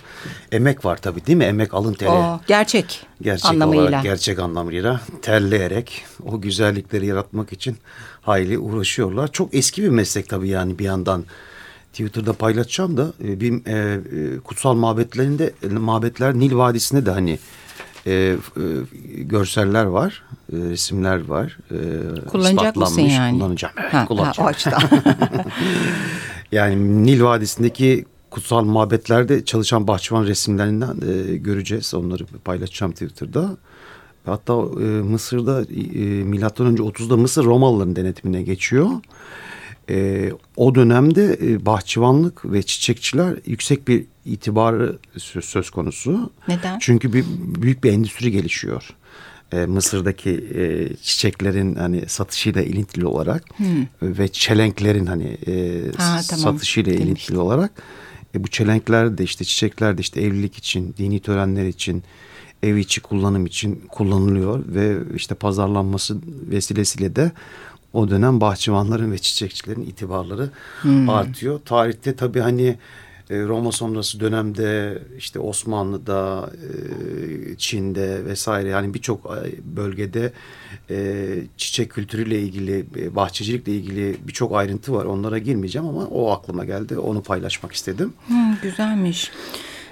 Emek 0.51 0.85
var 0.85 0.97
tabii 0.97 1.25
değil 1.25 1.38
mi? 1.38 1.43
Emek 1.43 1.74
alın 1.74 1.93
teri. 1.93 2.39
Gerçek, 2.47 3.05
gerçek 3.21 3.51
anlamıyla. 3.51 3.83
olarak 3.83 4.03
gerçek 4.03 4.39
anlamıyla 4.39 5.01
terleyerek 5.21 6.05
o 6.25 6.41
güzellikleri 6.41 7.05
yaratmak 7.05 7.53
için 7.53 7.77
hayli 8.21 8.57
uğraşıyorlar. 8.59 9.31
Çok 9.31 9.53
eski 9.53 9.83
bir 9.83 9.89
meslek 9.89 10.29
tabii 10.29 10.50
yani 10.50 10.79
bir 10.79 10.85
yandan. 10.85 11.24
Twitter'da 11.95 12.33
paylaşacağım 12.33 12.97
da 12.97 13.13
e, 13.23 13.39
bir 13.39 13.65
e, 13.65 13.93
e, 13.93 14.39
kutsal 14.39 14.73
mabetlerinde 14.73 15.53
mabetler 15.79 16.33
Nil 16.33 16.55
Vadisi'nde 16.55 17.05
de 17.05 17.11
hani 17.11 17.39
e, 18.07 18.11
e, 18.11 18.35
görseller 19.17 19.85
var, 19.85 20.23
e, 20.53 20.55
resimler 20.57 21.25
var. 21.25 21.57
E, 21.71 21.77
Kullanacak 22.29 22.75
mısın 22.75 23.01
yani? 23.01 23.39
Kullanacağım. 23.39 23.73
Evet, 23.81 23.93
Ha, 23.93 24.01
ha, 24.01 24.05
kullanacağım. 24.05 24.47
o 24.47 24.49
açıdan. 24.49 24.81
Yani 26.51 27.03
Nil 27.05 27.21
Vadisi'ndeki 27.23 28.05
kutsal 28.31 28.63
mabetlerde 28.63 29.45
çalışan 29.45 29.87
bahçıvan 29.87 30.25
resimlerinden 30.25 30.97
e, 31.07 31.35
göreceğiz. 31.37 31.93
Onları 31.93 32.25
paylaşacağım 32.25 32.91
Twitter'da. 32.91 33.57
Hatta 34.25 34.53
e, 34.53 34.83
Mısır'da 34.83 35.61
e, 35.61 36.23
milattan 36.23 36.67
önce 36.67 36.83
30'da 36.83 37.17
Mısır 37.17 37.45
Romalıların 37.45 37.95
denetimine 37.95 38.43
geçiyor. 38.43 38.89
E, 39.89 40.30
o 40.56 40.75
dönemde 40.75 41.38
e, 41.42 41.65
bahçıvanlık 41.65 42.51
ve 42.51 42.63
çiçekçiler 42.63 43.36
yüksek 43.46 43.88
bir 43.88 44.06
itibarı 44.25 44.98
söz, 45.18 45.46
söz 45.46 45.70
konusu. 45.70 46.32
Neden? 46.48 46.80
Çünkü 46.80 47.13
bir 47.13 47.25
büyük 47.62 47.84
bir 47.84 47.92
endüstri 47.94 48.32
gelişiyor. 48.32 48.89
E, 49.54 49.65
Mısır'daki 49.65 50.30
e, 50.32 50.96
çiçeklerin 51.01 51.75
hani 51.75 52.04
satışıyla 52.10 52.62
ilintili 52.62 53.06
olarak 53.06 53.44
ve 54.01 54.27
çelenklerin 54.27 55.06
hani 55.06 55.38
e, 55.48 55.82
Ha, 55.98 56.22
tamam. 56.30 56.44
satışıyla 56.56 56.92
Demiştin. 56.92 57.08
ilintili 57.08 57.38
olarak 57.38 57.72
e, 58.36 58.44
bu 58.44 58.48
çelenkler 58.48 59.18
de 59.18 59.24
işte 59.24 59.46
çiçekler 59.46 59.98
de 59.98 60.01
işte 60.01 60.22
evlilik 60.22 60.56
için, 60.58 60.96
dini 60.98 61.20
törenler 61.20 61.65
için, 61.65 62.04
ev 62.63 62.75
içi 62.75 63.01
kullanım 63.01 63.46
için 63.46 63.82
kullanılıyor 63.89 64.63
ve 64.68 64.98
işte 65.15 65.36
pazarlanması 65.36 66.18
vesilesiyle 66.51 67.15
de 67.15 67.32
o 67.95 68.09
dönem 68.09 68.41
bahçıvanların 68.41 69.11
ve 69.11 69.17
çiçekçilerin 69.17 69.81
itibarları 69.81 70.49
artıyor. 71.07 71.59
Tarihte 71.65 72.15
tabii 72.15 72.39
hani 72.39 72.77
e, 73.29 73.43
Roma 73.43 73.71
sonrası 73.71 74.19
dönemde 74.19 74.99
işte 75.17 75.39
Osmanlı'da, 75.39 76.49
e, 76.53 77.57
Çin'de 77.57 78.25
vesaire 78.25 78.69
yani 78.69 78.93
birçok 78.93 79.25
e, 79.25 79.75
bölgede 79.75 80.31
çiçek 81.57 81.91
kültürüyle 81.91 82.39
ilgili, 82.39 82.85
bahçecilikle 83.15 83.71
ilgili 83.71 84.17
birçok 84.27 84.55
ayrıntı 84.55 84.93
var. 84.93 85.05
Onlara 85.05 85.37
girmeyeceğim 85.37 85.87
ama 85.87 86.05
o 86.05 86.31
aklıma 86.31 86.65
geldi. 86.65 86.97
Onu 86.97 87.23
paylaşmak 87.23 87.71
istedim. 87.71 88.13
Hmm, 88.27 88.55
güzelmiş. 88.61 89.31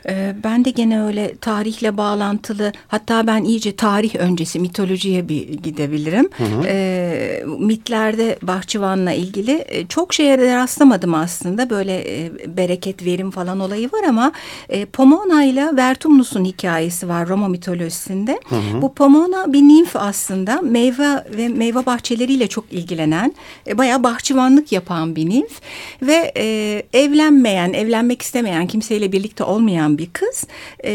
Ee, 0.10 0.36
ben 0.44 0.66
de 0.66 0.70
gene 0.70 1.04
öyle 1.04 1.36
tarihle 1.36 1.98
bağlantılı 1.98 2.72
hatta 2.88 3.28
ben 3.28 3.44
iyice 3.44 3.76
tarih 3.76 4.16
öncesi 4.16 4.60
mitolojiye 4.60 5.30
bir 5.30 5.48
gidebilirim. 5.50 6.30
Ee, 6.66 7.44
mitlerde 7.60 8.38
bahçıvanla 8.42 9.12
ilgili 9.12 9.66
e, 9.68 9.88
çok 9.88 10.14
şeye 10.14 10.38
rastlamadım 10.58 11.14
aslında. 11.14 11.70
Böyle 11.70 12.26
e, 12.26 12.32
bereket 12.58 13.06
verim 13.06 13.32
falan 13.32 13.60
olayı 13.60 13.92
var 13.92 14.04
ama 14.10 14.32
e, 14.70 14.86
Pomona 14.86 15.44
ile 15.44 15.76
Vertumnus'un 15.78 16.46
hikayesi 16.46 17.10
var 17.10 17.28
Roma 17.28 17.48
mitolojisinde. 17.48 18.40
Bu 18.82 18.94
Pomona 18.94 19.54
bir 19.54 19.62
nimf 19.62 19.96
aslında. 19.96 20.62
Meyve 20.62 21.24
ve 21.38 21.48
meyve 21.48 21.86
bahçeleriyle 21.86 22.48
çok 22.48 22.66
ilgilenen 22.74 23.34
e, 23.68 23.78
bayağı 23.78 24.04
bahçıvanlık 24.04 24.72
yapan 24.72 25.16
bir 25.16 25.30
nimf 25.30 25.62
ve 26.02 26.34
e, 26.38 26.44
evlenmeyen 26.94 27.74
evlenmek 27.74 28.22
istemeyen 28.22 28.68
kimseyle 28.68 29.12
birlikte 29.12 29.44
olmayan 29.44 29.93
bir 29.98 30.10
kız. 30.14 30.44
E, 30.86 30.94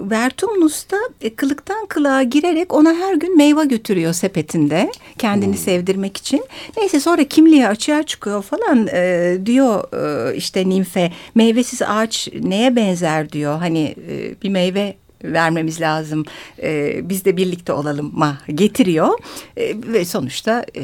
Vertumnus 0.00 0.90
da 0.90 0.96
e, 1.20 1.34
kılıktan 1.34 1.86
kılığa 1.86 2.22
girerek 2.22 2.74
ona 2.74 2.94
her 2.94 3.14
gün 3.14 3.36
meyve 3.36 3.64
götürüyor 3.64 4.12
sepetinde 4.12 4.92
kendini 5.18 5.56
sevdirmek 5.56 6.16
için. 6.16 6.44
Neyse 6.76 7.00
sonra 7.00 7.24
kimliği 7.24 7.68
açığa 7.68 8.02
çıkıyor 8.02 8.42
falan 8.42 8.88
e, 8.92 9.36
diyor 9.46 9.84
e, 9.92 10.36
işte 10.36 10.68
nimfe 10.68 11.12
meyvesiz 11.34 11.82
ağaç 11.82 12.28
neye 12.42 12.76
benzer 12.76 13.32
diyor. 13.32 13.58
Hani 13.58 13.94
e, 14.08 14.42
bir 14.42 14.48
meyve 14.48 14.96
vermemiz 15.24 15.80
lazım. 15.80 16.24
E, 16.62 17.00
biz 17.08 17.24
de 17.24 17.36
birlikte 17.36 17.72
olalım 17.72 18.10
ma 18.14 18.38
getiriyor 18.54 19.18
E, 19.56 19.74
ve 19.86 20.04
sonuçta 20.04 20.66
e, 20.76 20.82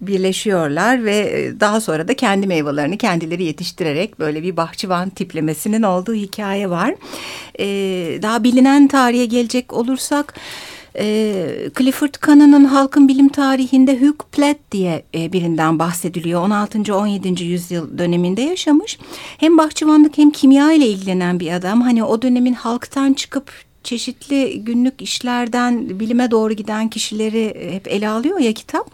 birleşiyorlar 0.00 1.04
ve 1.04 1.16
e, 1.16 1.60
daha 1.60 1.80
sonra 1.80 2.08
da 2.08 2.14
kendi 2.14 2.46
meyvelerini 2.46 2.98
kendileri 2.98 3.44
yetiştirerek 3.44 4.18
böyle 4.18 4.42
bir 4.42 4.56
bahçıvan 4.56 5.10
tiplemesinin 5.10 5.82
olduğu 5.82 6.14
hikaye 6.14 6.70
var. 6.70 6.94
E, 7.58 7.66
daha 8.22 8.44
bilinen 8.44 8.88
tarihe 8.88 9.24
gelecek 9.24 9.72
olursak 9.72 10.34
e, 10.98 11.34
Clifford 11.78 12.14
Cannon'ın 12.26 12.64
halkın 12.64 13.08
bilim 13.08 13.28
tarihinde 13.28 14.00
Hugh 14.00 14.18
Platt 14.32 14.56
diye 14.72 15.02
e, 15.14 15.32
birinden 15.32 15.78
bahsediliyor. 15.78 16.42
16. 16.42 16.94
17. 16.96 17.44
yüzyıl 17.44 17.98
döneminde 17.98 18.42
yaşamış. 18.42 18.98
Hem 19.38 19.58
bahçıvanlık 19.58 20.18
hem 20.18 20.30
kimya 20.30 20.72
ile 20.72 20.86
ilgilenen 20.86 21.40
bir 21.40 21.52
adam. 21.52 21.80
Hani 21.80 22.04
o 22.04 22.22
dönemin 22.22 22.54
halktan 22.54 23.12
çıkıp 23.12 23.52
çeşitli 23.84 24.64
günlük 24.64 25.02
işlerden 25.02 26.00
bilime 26.00 26.30
doğru 26.30 26.52
giden 26.52 26.90
kişileri 26.90 27.70
hep 27.72 27.88
ele 27.88 28.08
alıyor 28.08 28.38
ya 28.38 28.52
kitap. 28.52 28.90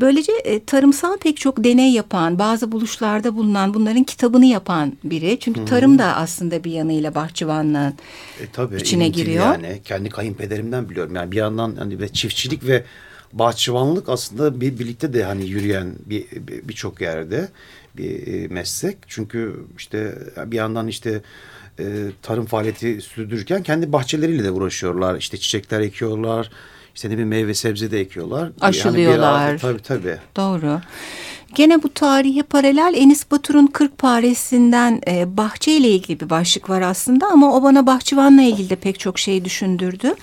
Böylece 0.00 0.32
e, 0.32 0.64
tarımsal 0.64 1.16
pek 1.18 1.36
çok 1.36 1.64
deney 1.64 1.92
yapan, 1.92 2.38
bazı 2.38 2.72
buluşlarda 2.72 3.36
bulunan, 3.36 3.74
bunların 3.74 4.04
kitabını 4.04 4.46
yapan 4.46 4.92
biri. 5.04 5.38
Çünkü 5.40 5.64
tarım 5.64 5.98
da 5.98 6.16
aslında 6.16 6.64
bir 6.64 6.72
yanıyla 6.72 7.14
bahçıvanlığın 7.14 7.94
E, 8.40 8.46
tabii 8.52 8.76
içine 8.76 9.08
giriyor. 9.08 9.44
Yani 9.44 9.80
kendi 9.84 10.08
kayınpederimden 10.08 10.88
biliyorum. 10.90 11.14
Yani 11.16 11.32
bir 11.32 11.36
yandan 11.36 11.76
hani 11.78 12.00
ve 12.00 12.08
çiftçilik 12.08 12.66
ve 12.66 12.84
bahçıvanlık 13.32 14.08
aslında 14.08 14.60
bir 14.60 14.78
birlikte 14.78 15.12
de 15.12 15.24
hani 15.24 15.46
yürüyen 15.46 15.92
bir 16.06 16.24
bir- 16.30 16.68
birçok 16.68 17.00
yerde 17.00 17.48
bir 17.96 18.26
e, 18.26 18.48
meslek. 18.48 18.96
Çünkü 19.06 19.64
işte 19.78 20.14
bir 20.46 20.56
yandan 20.56 20.88
işte 20.88 21.22
e, 21.78 21.84
tarım 22.22 22.46
faaliyeti 22.46 23.00
sürdürürken 23.00 23.62
kendi 23.62 23.92
bahçeleriyle 23.92 24.44
de 24.44 24.50
uğraşıyorlar. 24.50 25.16
İşte 25.16 25.36
çiçekler 25.36 25.80
ekiyorlar. 25.80 26.50
İşte 26.94 27.08
ne 27.08 27.12
bileyim 27.12 27.28
meyve 27.28 27.54
sebze 27.54 27.90
de 27.90 28.00
ekiyorlar. 28.00 28.40
Yani 28.42 28.52
bir- 28.56 28.66
Aşılıyorlar. 28.66 29.58
tabii 29.58 29.82
tabii. 29.82 30.16
Doğru. 30.36 30.80
Gene 31.54 31.82
bu 31.82 31.94
tarihe 31.94 32.42
paralel 32.42 32.94
Enis 32.96 33.30
Batur'un 33.30 33.66
Kırk 33.66 33.98
Paresi'nden 33.98 35.00
e, 35.08 35.36
bahçe 35.36 35.72
ile 35.72 35.88
ilgili 35.88 36.20
bir 36.20 36.30
başlık 36.30 36.70
var 36.70 36.80
aslında 36.82 37.26
ama 37.26 37.56
o 37.56 37.62
bana 37.62 37.86
bahçıvanla 37.86 38.42
ilgili 38.42 38.70
de 38.70 38.76
pek 38.76 38.98
çok 39.00 39.18
şey 39.18 39.44
düşündürdü. 39.44 40.14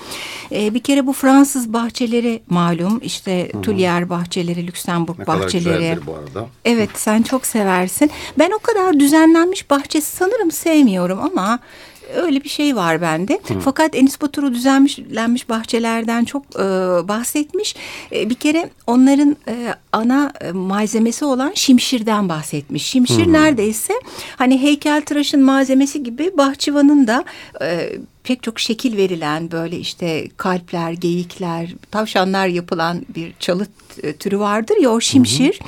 E, 0.52 0.74
bir 0.74 0.80
kere 0.80 1.08
bu 1.08 1.14
Fransız 1.14 1.74
bahçeleri 1.74 2.42
malum 2.50 3.00
işte 3.04 3.52
Tuileries 3.64 4.10
bahçeleri, 4.10 4.68
Lüksemburg 4.68 5.20
Ne 5.20 5.26
kadar 5.26 5.40
bahçeleri. 5.42 5.64
güzeldir 5.78 6.08
bu 6.08 6.14
arada. 6.14 6.48
Evet 6.66 6.90
sen 6.96 7.22
çok 7.22 7.46
seversin. 7.46 8.12
Ben 8.40 8.52
o 8.52 8.60
kadar 8.60 9.00
düzenlenmiş 9.00 9.70
bahçe 9.70 10.02
sanırım 10.02 10.52
sevmiyorum 10.52 11.20
ama 11.20 11.60
öyle 12.16 12.44
bir 12.44 12.50
şey 12.50 12.76
var 12.76 13.02
bende. 13.02 13.40
Fakat 13.62 13.96
Enis 13.96 14.22
Batur'u 14.22 14.54
düzenlenmiş 14.54 15.50
bahçelerden 15.50 16.26
çok 16.26 16.44
e, 16.56 16.60
bahsetmiş. 17.08 17.76
E, 18.12 18.30
bir 18.30 18.36
kere 18.36 18.70
onların 18.88 19.38
e, 19.48 19.74
ana 19.92 20.34
e, 20.42 20.52
malzemesi 20.52 21.26
olan 21.26 21.52
şimşirden 21.56 22.30
bahsetmiş. 22.30 22.86
Şimşir 22.86 23.34
neredeyse 23.34 23.94
hani 24.36 24.62
heykeltıraşın 24.62 25.44
malzemesi 25.44 26.04
gibi 26.04 26.38
bahçıvanın 26.38 27.08
da 27.08 27.26
e, 27.62 27.90
pek 28.24 28.44
çok 28.44 28.60
şekil 28.60 28.98
verilen 28.98 29.52
böyle 29.52 29.78
işte 29.78 30.28
kalpler, 30.38 30.92
geyikler, 30.92 31.76
tavşanlar 31.92 32.48
yapılan 32.48 33.06
bir 33.16 33.34
çalı 33.40 33.68
türü 34.20 34.40
vardır 34.40 34.76
ya 34.82 34.90
o 34.90 35.00
şimşir. 35.02 35.60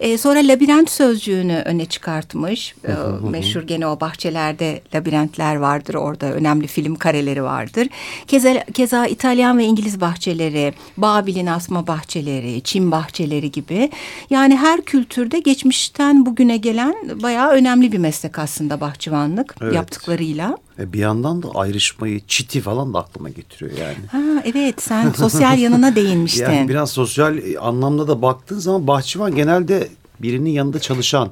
E, 0.00 0.18
sonra 0.18 0.38
labirent 0.38 0.90
sözcüğünü 0.90 1.62
öne 1.64 1.86
çıkartmış. 1.86 2.74
E, 2.88 2.92
meşhur 3.30 3.62
gene 3.62 3.86
o 3.86 4.00
bahçelerde 4.00 4.80
labirentler 4.94 5.56
vardır. 5.56 5.94
Orada 5.94 6.26
önemli 6.32 6.66
film 6.66 6.94
kareleri 6.94 7.42
vardır. 7.42 7.88
Keza, 8.26 8.64
keza 8.74 9.06
İtalyan 9.06 9.58
ve 9.58 9.64
İngiliz 9.64 10.00
bahçeleri, 10.00 10.74
Babil'in 10.96 11.46
asma 11.46 11.86
bahçeleri, 11.86 12.60
Çin 12.60 12.90
bahçeleri 12.90 13.50
gibi. 13.50 13.90
Yani 14.30 14.56
her 14.56 14.80
kültürde 14.82 15.38
geçmişten 15.38 16.26
bugüne 16.26 16.56
gelen 16.56 16.94
bayağı 17.22 17.50
önemli 17.50 17.92
bir 17.92 17.98
meslek 17.98 18.38
aslında 18.38 18.80
bahçıvanlık 18.80 19.54
Evet. 19.62 19.74
yaptıklarıyla. 19.74 20.56
E, 20.78 20.92
bir 20.92 20.98
yandan 20.98 21.42
da 21.42 21.48
ayrışmayı, 21.54 22.20
çiti 22.28 22.60
falan 22.60 22.94
da 22.94 22.98
aklıma 22.98 23.28
getiriyor 23.28 23.70
yani. 23.78 23.96
Ha 24.12 24.42
evet 24.44 24.82
sen 24.82 25.10
sosyal 25.10 25.58
yanına 25.58 25.96
değinmiştin. 25.96 26.44
Yani 26.44 26.68
biraz 26.68 26.90
sosyal 26.90 27.38
e, 27.38 27.59
anlamda 27.60 28.08
da 28.08 28.22
baktığın 28.22 28.58
zaman 28.58 28.86
bahçıvan 28.86 29.34
genelde 29.34 29.88
birinin 30.22 30.50
yanında 30.50 30.78
çalışan, 30.78 31.30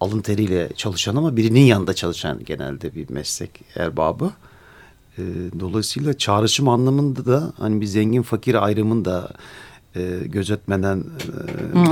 alın 0.00 0.20
teriyle 0.20 0.68
çalışan 0.76 1.16
ama 1.16 1.36
birinin 1.36 1.60
yanında 1.60 1.94
çalışan 1.94 2.44
genelde 2.44 2.94
bir 2.94 3.10
meslek 3.10 3.50
erbabı. 3.74 4.30
E, 5.18 5.22
dolayısıyla 5.60 6.18
çağrışım 6.18 6.68
anlamında 6.68 7.26
da 7.26 7.52
hani 7.58 7.80
bir 7.80 7.86
zengin 7.86 8.22
fakir 8.22 8.64
ayrımını 8.64 9.04
da 9.04 9.30
e, 9.98 10.26
gözetmeden 10.26 11.04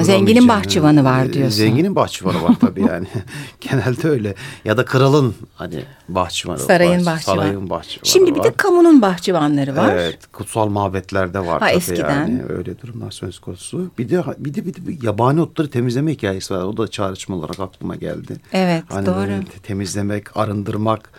e, 0.01 0.05
zenginin 0.05 0.49
bahçıvanı 0.49 1.05
var 1.05 1.25
E, 1.25 1.33
diyorsun. 1.33 1.57
Zenginin 1.57 1.97
bahçıvanı 1.97 2.42
var 2.42 2.55
tabii 2.61 2.81
yani. 2.88 3.07
Genelde 3.61 4.09
öyle. 4.09 4.35
Ya 4.64 4.77
da 4.77 4.85
kralın 4.85 5.35
hani 5.55 5.85
bahçıvanı 6.09 6.59
Sarayın 6.59 7.07
var. 7.07 7.14
bahçıvanı. 7.14 7.38
Sarayın 7.40 7.71
bahçıvanı 7.71 8.07
Şimdi 8.07 8.35
bir 8.35 8.38
var. 8.38 8.45
de 8.45 8.53
kamunun 8.57 9.03
bahçıvanları 9.03 9.77
var. 9.77 9.92
Evet, 9.92 10.19
kutsal 10.33 10.69
mabetlerde 10.69 11.38
var 11.38 11.61
Ha, 11.61 11.66
tabii 11.69 11.77
eskiden. 11.77 12.11
yani 12.27 12.42
öyle 12.49 12.81
durumlar 12.81 13.11
söz 13.11 13.38
konusu. 13.38 13.90
Bir 13.99 14.09
de 14.09 14.23
bir 14.38 14.55
de 14.55 14.66
bir 14.66 14.75
de 14.75 14.87
bir 14.87 15.03
yabani 15.03 15.40
otları 15.40 15.71
temizleme 15.71 16.12
hikayesi 16.12 16.55
var. 16.55 16.62
O 16.62 16.77
da 16.77 16.88
çağrışım 16.88 17.35
olarak 17.35 17.61
aklıma 17.61 17.97
geldi. 17.97 18.37
Evet, 18.53 18.83
hani 18.88 19.07
doğru. 19.07 19.31
temizlemek, 19.62 20.37
arındırmak, 20.37 21.11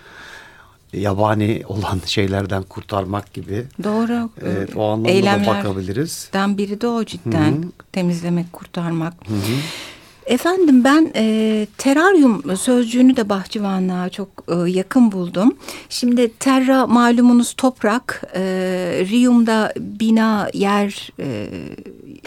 yabani 0.99 1.61
olan 1.67 1.99
şeylerden 2.05 2.63
kurtarmak 2.63 3.33
gibi. 3.33 3.65
Doğru. 3.83 4.29
Evet, 4.45 4.75
o 4.75 4.83
anlamda 4.83 5.07
da 5.07 5.11
eylemlerden 5.11 5.55
bakabiliriz. 5.55 6.29
biri 6.33 6.81
de 6.81 6.87
o 6.87 7.05
cidden. 7.05 7.71
Temizlemek, 7.91 8.53
kurtarmak. 8.53 9.13
Efendim 10.27 10.83
ben 10.83 11.11
e, 11.15 11.67
teraryum 11.77 12.57
sözcüğünü 12.57 13.15
de 13.15 13.29
bahçıvanlığa 13.29 14.09
çok 14.09 14.29
e, 14.47 14.71
yakın 14.71 15.11
buldum. 15.11 15.55
Şimdi 15.89 16.33
terra 16.39 16.87
malumunuz 16.87 17.53
toprak, 17.53 18.23
e, 18.35 18.41
rium 19.09 19.47
da 19.47 19.73
bina, 19.79 20.49
yer, 20.53 21.09
e, 21.19 21.49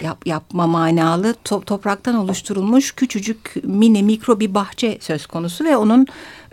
yap, 0.03 0.27
yapma 0.27 0.67
manalı 0.67 1.35
to, 1.45 1.61
topraktan 1.61 2.15
oluşturulmuş 2.15 2.93
küçücük 2.93 3.55
mini 3.65 4.03
mikro 4.03 4.41
bir 4.41 4.55
bahçe 4.55 4.99
söz 5.01 5.27
konusu 5.27 5.65
ve 5.65 5.77
onun 5.77 6.07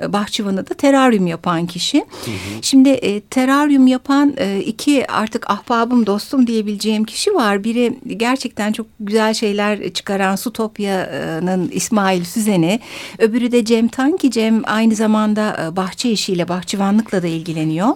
bahçıvanı 0.08 0.70
da 0.70 0.74
teraryum 0.74 1.28
yapan 1.28 1.66
kişi. 1.66 1.98
Hı 1.98 2.32
hı. 2.32 2.36
Şimdi 2.62 2.90
e, 2.90 3.20
teraryum 3.20 3.88
yapan 3.88 4.34
e, 4.38 4.60
iki 4.60 5.12
artık 5.12 5.50
ahbabım 5.50 6.06
dostum 6.06 6.48
diyebileceğim 6.48 7.04
kişi 7.04 7.34
var. 7.34 7.64
Biri 7.64 8.00
gerçekten 8.18 8.72
çok 8.72 8.88
güzel 9.00 9.34
şeyler 9.34 9.94
çıkaran 9.94 10.36
Sutopya'nın 10.36 11.72
İsmail 11.72 12.24
Süzen'i. 12.24 12.80
Öbürü 13.20 13.52
de 13.52 13.66
Cem 13.66 13.88
Tanki. 13.88 14.32
Cem 14.32 14.62
aynı 14.66 14.96
zamanda 14.96 15.58
e, 15.64 15.76
bahçe 15.76 16.12
işiyle, 16.12 16.48
bahçıvanlıkla 16.48 17.24
da 17.24 17.28
ilgileniyor. 17.28 17.88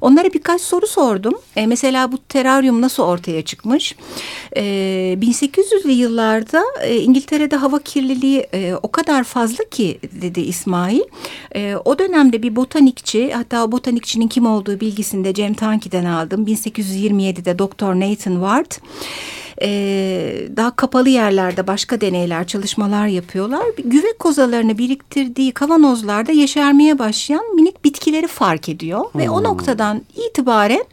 Onlara 0.00 0.32
birkaç 0.32 0.60
soru 0.60 0.86
sordum. 0.86 1.34
E, 1.56 1.66
mesela 1.66 2.12
bu 2.12 2.18
teraryum 2.18 2.80
nasıl 2.80 3.02
ortaya 3.02 3.42
çıkmış? 3.42 3.96
E, 4.56 4.62
1800'lü 5.20 5.90
yıllarda 5.90 6.62
e, 6.82 6.96
İngiltere'de 6.96 7.56
hava 7.56 7.78
kirliliği 7.78 8.46
e, 8.54 8.74
o 8.82 8.92
kadar 8.92 9.24
fazla 9.24 9.64
ki 9.64 9.98
dedi 10.20 10.40
İsmail. 10.40 11.00
E, 11.54 11.74
o 11.84 11.98
dönemde 11.98 12.42
bir 12.42 12.56
botanikçi 12.56 13.32
hatta 13.32 13.72
botanikçinin 13.72 14.28
kim 14.28 14.46
olduğu 14.46 14.80
bilgisini 14.80 15.24
de 15.24 15.34
Cem 15.34 15.54
Tanki'den 15.54 16.04
aldım. 16.04 16.46
1827'de 16.46 17.58
Doktor 17.58 17.94
Nathan 17.94 18.32
Ward 18.32 18.72
e, 19.62 19.68
daha 20.56 20.76
kapalı 20.76 21.08
yerlerde 21.08 21.66
başka 21.66 22.00
deneyler, 22.00 22.46
çalışmalar 22.46 23.06
yapıyorlar. 23.06 23.66
Güve 23.84 24.12
kozalarını 24.18 24.78
biriktirdiği 24.78 25.52
kavanozlarda 25.52 26.32
yeşermeye 26.32 26.98
başlayan 26.98 27.54
minik 27.54 27.84
bitkileri 27.84 28.26
fark 28.26 28.68
ediyor. 28.68 29.04
Hmm. 29.12 29.20
Ve 29.20 29.30
o 29.30 29.36
hmm. 29.36 29.44
noktadan 29.44 30.02
itibaren 30.28 30.84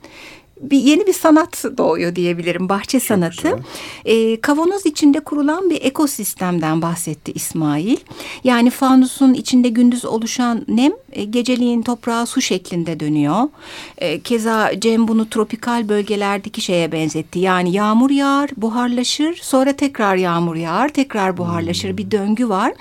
bir 0.64 0.78
yeni 0.78 1.08
bir 1.08 1.14
sanat 1.14 1.64
doğuyor 1.78 2.16
diyebilirim. 2.16 2.70
Bahçe 2.70 3.00
Çok 3.00 3.08
sanatı. 3.08 3.60
E, 4.06 4.42
kavanoz 4.42 4.86
içinde 4.86 5.20
kurulan 5.20 5.70
bir 5.70 5.82
ekosistemden 5.82 6.82
bahsetti 6.82 7.32
İsmail. 7.32 7.98
Yani 8.44 8.70
fanusun 8.70 9.34
içinde 9.34 9.70
gündüz 9.70 10.06
oluşan 10.06 10.66
nem 10.68 10.94
e, 11.14 11.24
geceliğin 11.24 11.82
toprağa 11.82 12.26
su 12.26 12.42
şeklinde 12.42 13.00
dönüyor. 13.00 13.50
E, 13.98 14.20
keza 14.20 14.80
Cem 14.80 15.08
bunu 15.08 15.30
tropikal 15.30 15.90
bölgelerdeki 15.90 16.62
şeye 16.62 16.92
benzetti. 16.92 17.40
Yani 17.40 17.72
yağmur 17.72 18.10
yağar, 18.10 18.50
buharlaşır, 18.58 19.36
sonra 19.36 19.74
tekrar 19.74 20.16
yağmur 20.16 20.56
yağar, 20.56 20.90
tekrar 20.90 21.38
buharlaşır. 21.38 21.90
Hmm. 21.90 21.98
Bir 21.98 22.12
döngü 22.12 22.50
var. 22.50 22.74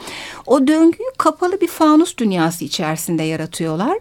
O 0.47 0.67
döngüyü 0.67 1.11
kapalı 1.19 1.61
bir 1.61 1.69
fanus 1.69 2.17
dünyası 2.17 2.65
içerisinde 2.65 3.23
yaratıyorlar 3.23 3.99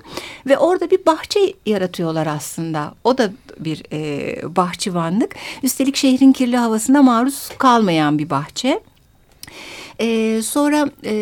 ve 0.48 0.58
orada 0.58 0.92
bir 0.92 1.06
bahçe 1.06 1.54
yaratıyorlar 1.66 2.28
aslında. 2.28 2.94
O 3.04 3.18
da 3.18 3.32
bir 3.60 3.84
e, 3.92 4.56
bahçıvanlık. 4.56 5.36
Üstelik 5.64 5.96
şehrin 5.96 6.34
kirli 6.34 6.58
havasına 6.58 7.02
maruz 7.02 7.50
kalmayan 7.58 8.20
bir 8.20 8.30
bahçe. 8.30 8.82
Ee, 10.02 10.42
sonra 10.42 10.90
e, 11.06 11.16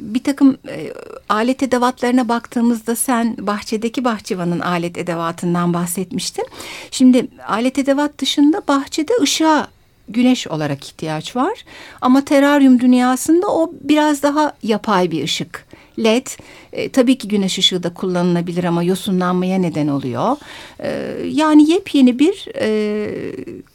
bir 0.00 0.24
takım 0.24 0.56
e, 0.68 0.92
alet 1.28 1.62
edevatlarına 1.62 2.28
baktığımızda 2.28 2.96
sen 2.96 3.36
bahçedeki 3.38 4.04
bahçıvanın 4.04 4.60
alet 4.60 4.98
edevatından 4.98 5.74
bahsetmiştin. 5.74 6.46
Şimdi 6.90 7.28
alet 7.48 7.78
edevat 7.78 8.18
dışında 8.18 8.62
bahçede 8.68 9.12
ışığa 9.22 9.68
güneş 10.08 10.48
olarak 10.48 10.84
ihtiyaç 10.84 11.36
var. 11.36 11.64
Ama 12.00 12.24
teraryum 12.24 12.80
dünyasında 12.80 13.46
o 13.46 13.72
biraz 13.80 14.22
daha 14.22 14.52
yapay 14.62 15.10
bir 15.10 15.24
ışık. 15.24 15.66
LED 15.98 16.26
e, 16.74 16.88
tabii 16.88 17.18
ki 17.18 17.28
güneş 17.28 17.58
ışığı 17.58 17.82
da 17.82 17.94
kullanılabilir 17.94 18.64
ama 18.64 18.82
yosunlanmaya 18.82 19.58
neden 19.58 19.88
oluyor. 19.88 20.36
E, 20.78 20.90
yani 21.28 21.70
yepyeni 21.70 22.18
bir 22.18 22.46
e, 22.60 23.08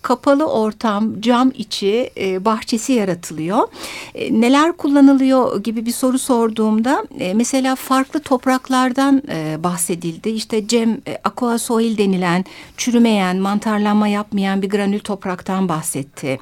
kapalı 0.02 0.46
ortam, 0.46 1.22
cam 1.22 1.52
içi 1.58 2.10
e, 2.18 2.46
bahçesi 2.46 2.94
yaratılıyor. 2.94 3.68
E, 4.16 4.42
neler 4.42 4.78
kullanılıyor 4.78 5.64
gibi 5.64 5.86
bir 5.86 5.92
soru 5.92 6.20
sorduğumda 6.20 7.06
e, 7.20 7.34
mesela 7.34 7.76
farklı 7.76 8.20
topraklardan 8.20 9.24
e, 9.30 9.64
bahsedildi. 9.64 10.30
İşte 10.30 10.68
cem 10.68 11.02
e, 11.08 11.18
aqua 11.24 11.60
soil 11.60 11.98
denilen 11.98 12.46
çürümeyen, 12.78 13.38
mantarlanma 13.38 14.08
yapmayan 14.08 14.62
bir 14.62 14.70
granül 14.70 15.00
topraktan 15.00 15.70
bahsetti. 15.70 16.38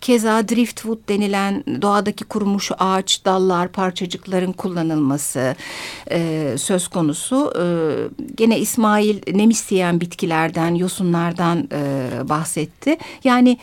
Keza 0.00 0.48
driftwood 0.48 1.08
denilen 1.08 1.64
doğadaki 1.82 2.24
kurumuş 2.24 2.70
ağaç, 2.78 3.24
dallar, 3.24 3.68
parçacıkların 3.68 4.52
kullanılması 4.52 5.56
e, 6.10 6.54
söz 6.58 6.88
konusu. 6.88 7.52
E, 7.58 7.64
gene 8.36 8.58
İsmail 8.58 9.18
nem 9.32 9.50
isteyen 9.50 10.00
bitkilerden, 10.00 10.74
yosunlardan 10.74 11.68
e, 11.72 12.10
bahsetti. 12.28 12.96
Yani 13.24 13.58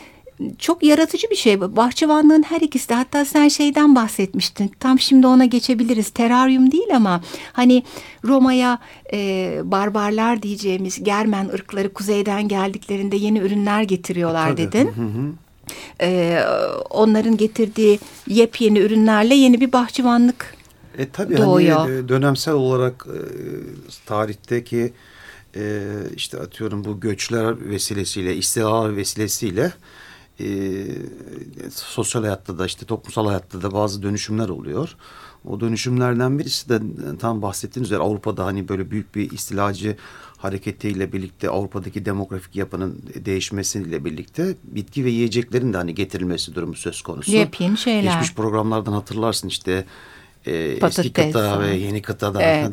çok 0.58 0.82
yaratıcı 0.82 1.30
bir 1.30 1.36
şey. 1.36 1.60
Bahçıvanlığın 1.60 2.42
her 2.42 2.60
ikisi 2.60 2.88
de 2.88 2.94
hatta 2.94 3.24
sen 3.24 3.48
şeyden 3.48 3.94
bahsetmiştin. 3.94 4.70
Tam 4.80 4.98
şimdi 4.98 5.26
ona 5.26 5.44
geçebiliriz. 5.44 6.10
Teraryum 6.10 6.72
değil 6.72 6.96
ama 6.96 7.20
hani 7.52 7.82
Roma'ya 8.24 8.78
e, 9.12 9.60
barbarlar 9.64 10.42
diyeceğimiz 10.42 11.04
Germen 11.04 11.48
ırkları 11.48 11.92
kuzeyden 11.92 12.48
geldiklerinde 12.48 13.16
yeni 13.16 13.38
ürünler 13.38 13.82
getiriyorlar 13.82 14.48
Tabii. 14.48 14.56
dedin. 14.56 14.86
Hı 14.86 15.02
hı. 15.02 15.32
E, 16.00 16.40
onların 16.90 17.36
getirdiği 17.36 17.98
yepyeni 18.28 18.78
ürünlerle 18.78 19.34
yeni 19.34 19.60
bir 19.60 19.72
bahçıvanlık 19.72 20.56
e, 20.98 21.10
tabii 21.10 21.34
hani, 21.34 21.46
doğuyor. 21.46 21.76
Hani, 21.76 22.08
dönemsel 22.08 22.54
olarak 22.54 23.06
e, 23.06 23.18
tarihteki 24.06 24.92
e, 25.56 25.92
işte 26.16 26.38
atıyorum 26.38 26.84
bu 26.84 27.00
göçler 27.00 27.70
vesilesiyle, 27.70 28.36
istilalar 28.36 28.96
vesilesiyle 28.96 29.72
e, 30.40 30.46
sosyal 31.70 32.22
hayatta 32.22 32.58
da 32.58 32.66
işte 32.66 32.86
toplumsal 32.86 33.26
hayatta 33.26 33.62
da 33.62 33.72
bazı 33.72 34.02
dönüşümler 34.02 34.48
oluyor. 34.48 34.96
O 35.44 35.60
dönüşümlerden 35.60 36.38
birisi 36.38 36.68
de 36.68 36.80
tam 37.18 37.42
bahsettiğiniz 37.42 37.88
üzere 37.88 38.00
Avrupa'da 38.00 38.44
hani 38.44 38.68
böyle 38.68 38.90
büyük 38.90 39.14
bir 39.14 39.30
istilacı 39.30 39.96
hareketiyle 40.36 41.12
birlikte 41.12 41.50
Avrupa'daki 41.50 42.04
demografik 42.04 42.56
yapının 42.56 43.02
değişmesiyle 43.24 44.04
birlikte 44.04 44.54
bitki 44.64 45.04
ve 45.04 45.10
yiyeceklerin 45.10 45.72
de 45.72 45.76
hani 45.76 45.94
getirilmesi 45.94 46.54
durumu 46.54 46.74
söz 46.74 47.02
konusu. 47.02 47.32
Yepyeni 47.32 47.78
şeyler. 47.78 48.02
Geçmiş 48.02 48.34
programlardan 48.34 48.92
hatırlarsın 48.92 49.48
işte 49.48 49.84
e, 50.46 50.78
eski 50.86 51.12
kıta 51.12 51.60
ve 51.60 51.76
yeni 51.76 52.02
kıtadan 52.02 52.42
evet. 52.42 52.72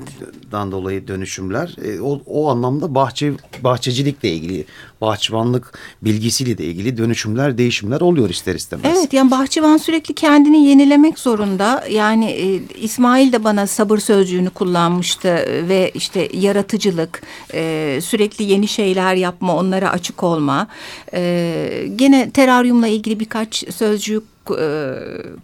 dolayı 0.52 1.08
dönüşümler. 1.08 1.76
E, 1.86 2.02
o, 2.02 2.22
o 2.26 2.50
anlamda 2.50 2.96
bahçe 2.96 3.34
bahçecilikle 3.64 4.30
ilgili, 4.30 4.66
bahçıvanlık 5.02 5.80
bilgisiyle 6.02 6.58
de 6.58 6.66
ilgili 6.66 6.98
dönüşümler, 6.98 7.58
değişimler 7.58 8.02
oluyor 8.02 8.30
ister 8.30 8.56
istemez. 8.56 8.98
Evet 8.98 9.14
yani 9.14 9.32
bahçıvan 9.32 9.78
sürekli 9.78 10.14
kendini 10.14 10.68
yenilemek 10.68 11.20
zorunda. 11.20 11.84
Yani 11.92 12.26
e, 12.32 12.62
İsmail 12.82 13.32
de 13.32 13.44
bana 13.44 13.68
sabır 13.68 13.98
sözcüğünü 13.98 14.50
kullanmıştı 14.50 15.30
ve 15.70 15.92
işte 15.94 16.30
yaratıcılık, 16.34 17.22
e, 17.54 18.00
sürekli 18.04 18.46
yeni 18.46 18.68
şeyler 18.68 19.16
yapma, 19.16 19.56
onlara 19.56 19.92
açık 19.92 20.24
olma. 20.24 20.68
E, 21.14 21.88
gene 21.96 22.32
teraryumla 22.32 22.88
ilgili 22.88 23.20
birkaç 23.20 23.74
sözcük 23.74 24.33
e, 24.52 24.94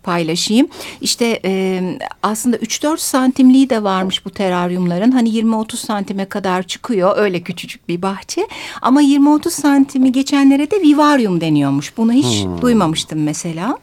paylaşayım. 0.03 0.67
İşte 1.01 1.39
e, 1.45 1.81
aslında 2.23 2.57
3-4 2.57 2.97
santimliği 2.97 3.69
de 3.69 3.83
varmış 3.83 4.25
bu 4.25 4.29
teraryumların. 4.29 5.11
Hani 5.11 5.29
20-30 5.29 5.75
santime 5.75 6.25
kadar 6.25 6.63
çıkıyor. 6.63 7.17
Öyle 7.17 7.41
küçücük 7.41 7.89
bir 7.89 8.01
bahçe. 8.01 8.47
Ama 8.81 9.03
20-30 9.03 9.49
santimi 9.49 10.11
geçenlere 10.11 10.71
de 10.71 10.81
vivaryum 10.81 11.41
deniyormuş. 11.41 11.97
Bunu 11.97 12.13
hiç 12.13 12.43
hmm. 12.43 12.61
duymamıştım 12.61 13.23
mesela. 13.23 13.77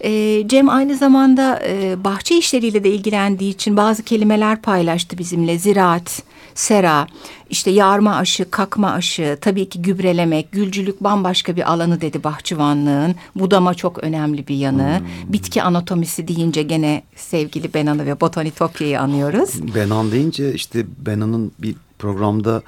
E, 0.00 0.42
Cem 0.48 0.68
aynı 0.68 0.96
zamanda 0.96 1.62
e, 1.66 2.04
bahçe 2.04 2.38
işleriyle 2.38 2.84
de 2.84 2.90
ilgilendiği 2.90 3.54
için 3.54 3.76
bazı 3.76 4.02
kelimeler 4.02 4.62
paylaştı 4.62 5.18
bizimle. 5.18 5.58
Ziraat, 5.58 6.22
sera, 6.60 7.06
işte 7.50 7.70
yarma 7.70 8.16
aşı, 8.16 8.50
kakma 8.50 8.90
aşı, 8.90 9.38
tabii 9.40 9.68
ki 9.68 9.82
gübrelemek, 9.82 10.52
gülcülük 10.52 11.04
bambaşka 11.04 11.56
bir 11.56 11.72
alanı 11.72 12.00
dedi 12.00 12.24
bahçıvanlığın. 12.24 13.14
Budama 13.34 13.74
çok 13.74 14.04
önemli 14.04 14.48
bir 14.48 14.54
yanı. 14.54 14.98
Hmm. 14.98 15.32
Bitki 15.32 15.62
anatomisi 15.62 16.28
deyince 16.28 16.62
gene 16.62 17.02
sevgili 17.16 17.74
Benan'ı 17.74 18.06
ve 18.06 18.20
Botanitopya'yı 18.20 19.00
anıyoruz. 19.00 19.74
Benan 19.74 20.12
deyince 20.12 20.54
işte 20.54 20.86
Benan'ın 20.98 21.52
bir 21.58 21.74
programda 21.98 22.62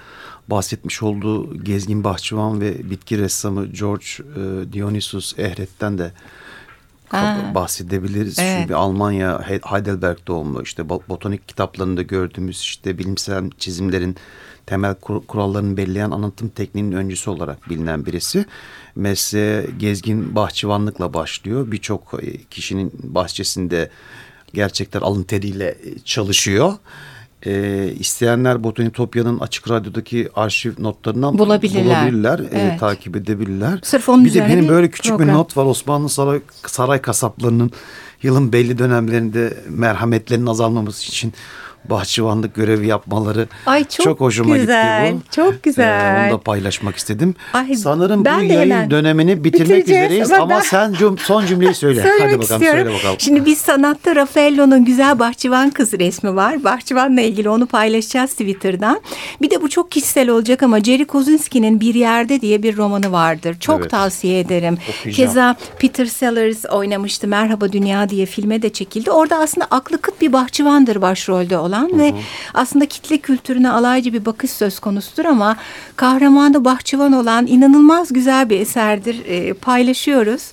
bahsetmiş 0.48 1.02
olduğu 1.02 1.64
gezgin 1.64 2.04
bahçıvan 2.04 2.60
ve 2.60 2.90
bitki 2.90 3.18
ressamı 3.18 3.66
George 3.66 4.06
e, 4.36 4.72
Dionysus 4.72 5.38
Ehret'ten 5.38 5.98
de 5.98 6.12
bahsedebiliriz. 7.54 8.38
Evet. 8.38 8.58
Çünkü 8.60 8.74
Almanya 8.74 9.40
Heidelberg 9.64 10.18
doğumlu 10.26 10.62
işte 10.62 10.88
botanik 10.88 11.48
kitaplarında 11.48 12.02
gördüğümüz 12.02 12.60
işte 12.60 12.98
bilimsel 12.98 13.50
çizimlerin 13.58 14.16
temel 14.66 14.94
kur 14.94 15.26
kurallarını 15.26 15.76
belirleyen 15.76 16.10
anlatım 16.10 16.48
tekniğinin 16.48 16.92
öncüsü 16.92 17.30
olarak 17.30 17.70
bilinen 17.70 18.06
birisi. 18.06 18.44
Mesleğe 18.96 19.66
gezgin 19.78 20.34
bahçıvanlıkla 20.34 21.14
başlıyor. 21.14 21.72
Birçok 21.72 22.14
e, 22.22 22.44
kişinin 22.44 22.92
bahçesinde 23.02 23.90
gerçekten 24.54 25.00
alın 25.00 25.22
teriyle 25.22 25.68
e, 25.68 25.98
çalışıyor. 26.04 26.74
E, 27.46 27.92
isteyenler 27.98 28.64
Botanitopya'nın 28.64 29.38
açık 29.38 29.70
radyodaki 29.70 30.28
arşiv 30.34 30.72
notlarından 30.78 31.38
Bulabilirler. 31.38 31.84
bulabilirler, 31.84 32.38
e, 32.38 32.48
Evet. 32.52 32.80
takip 32.80 33.16
edebilirler. 33.16 33.78
Sırf 33.82 34.08
onun 34.08 34.24
bir 34.24 34.34
de 34.34 34.40
benim 34.48 34.64
bir 34.64 34.68
böyle 34.68 34.90
küçük 34.90 35.12
program. 35.12 35.28
bir 35.28 35.32
not 35.32 35.56
var 35.56 35.64
Osmanlı 35.64 36.08
saray, 36.08 36.40
saray 36.66 37.00
kasaplarının 37.00 37.70
yılın 38.22 38.52
belli 38.52 38.78
dönemlerinde 38.78 39.56
merhametlerinin 39.68 40.46
azalmaması 40.46 41.06
için 41.08 41.32
bahçıvanlık 41.84 42.54
görevi 42.54 42.86
yapmaları 42.86 43.48
Ay, 43.66 43.84
çok 43.84 44.20
hoşuma 44.20 44.56
güzel, 44.56 45.12
gitti 45.12 45.24
bu. 45.30 45.34
çok 45.34 45.62
güzel. 45.62 46.16
Ee, 46.16 46.24
onu 46.26 46.32
da 46.38 46.40
paylaşmak 46.42 46.96
istedim. 46.96 47.34
Ay, 47.52 47.74
Sanırım 47.74 48.24
ben 48.24 48.40
bu 48.40 48.44
yayın 48.44 48.70
hemen 48.70 48.90
dönemini 48.90 49.44
bitirmek 49.44 49.84
üzereyiz 49.88 50.32
ama 50.32 50.42
ama 50.42 50.54
ben- 50.54 50.60
sen 50.60 50.92
cum- 50.92 51.18
son 51.18 51.46
cümleyi 51.46 51.74
söyle. 51.74 52.02
Söylemek 52.02 52.22
Hadi 52.32 52.42
bakalım 52.42 52.62
istiyorum. 52.62 52.82
söyle 52.84 52.98
bakalım. 52.98 53.16
Şimdi 53.18 53.46
biz 53.46 53.58
sanatta 53.58 54.16
Raffaello'nun 54.16 54.84
güzel 54.84 55.18
bahçıvan 55.18 55.70
kızı 55.70 55.98
resmi 55.98 56.36
var. 56.36 56.64
Bahçıvanla 56.64 57.20
ilgili 57.20 57.48
onu 57.48 57.66
paylaşacağız 57.66 58.30
Twitter'dan. 58.30 59.00
Bir 59.42 59.50
de 59.50 59.62
bu 59.62 59.68
çok 59.68 59.90
kişisel 59.90 60.28
olacak 60.28 60.62
ama 60.62 60.80
Jerry 60.80 61.04
Kosinski'nin 61.04 61.80
Bir 61.80 61.94
Yerde 61.94 62.40
diye 62.40 62.62
bir 62.62 62.76
romanı 62.76 63.12
vardır. 63.12 63.56
Çok 63.60 63.80
Evet. 63.80 63.90
tavsiye 63.90 64.40
ederim. 64.40 64.78
Okuyacağım. 65.00 65.28
Keza 65.28 65.56
Peter 65.78 66.06
Sellers 66.06 66.64
oynamıştı. 66.64 67.28
Merhaba 67.28 67.72
Dünya 67.72 68.08
diye 68.08 68.26
filme 68.26 68.62
de 68.62 68.68
çekildi. 68.72 69.10
Orada 69.10 69.36
aslında 69.38 69.66
aklı 69.70 70.00
kıt 70.00 70.20
bir 70.20 70.32
bahçıvandır 70.32 71.02
başrolde 71.02 71.58
olan 71.58 71.71
ve 71.98 72.14
aslında 72.54 72.86
kitle 72.86 73.18
kültürüne 73.18 73.70
alaycı 73.70 74.12
bir 74.12 74.24
bakış 74.24 74.50
söz 74.50 74.78
konusudur 74.78 75.24
ama 75.24 75.56
kahramanı 75.96 76.64
bahçıvan 76.64 77.12
olan 77.12 77.46
inanılmaz 77.46 78.12
güzel 78.12 78.50
bir 78.50 78.60
eserdir. 78.60 79.16
Ee, 79.26 79.52
paylaşıyoruz. 79.52 80.52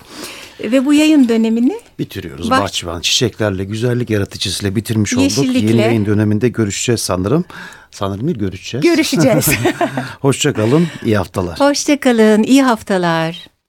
Ve 0.62 0.86
bu 0.86 0.94
yayın 0.94 1.28
dönemini 1.28 1.80
Bitiriyoruz 1.98 2.50
Bah- 2.50 2.60
bahçıvan 2.60 3.00
çiçeklerle 3.00 3.64
güzellik 3.64 4.10
yaratıcısıyla 4.10 4.76
bitirmiş 4.76 5.14
olduk. 5.14 5.38
Yeni 5.54 5.80
yayın 5.80 6.06
döneminde 6.06 6.48
görüşeceğiz 6.48 7.00
sanırım. 7.00 7.44
Sanırım 7.90 8.26
değil 8.26 8.38
görüşeceğiz. 8.38 8.84
görüşeceğiz. 8.84 9.48
Hoşça 10.20 10.52
kalın. 10.52 10.86
iyi 11.04 11.16
haftalar. 11.16 11.60
Hoşçakalın. 11.60 12.42
iyi 12.42 12.62
haftalar. 12.62 13.59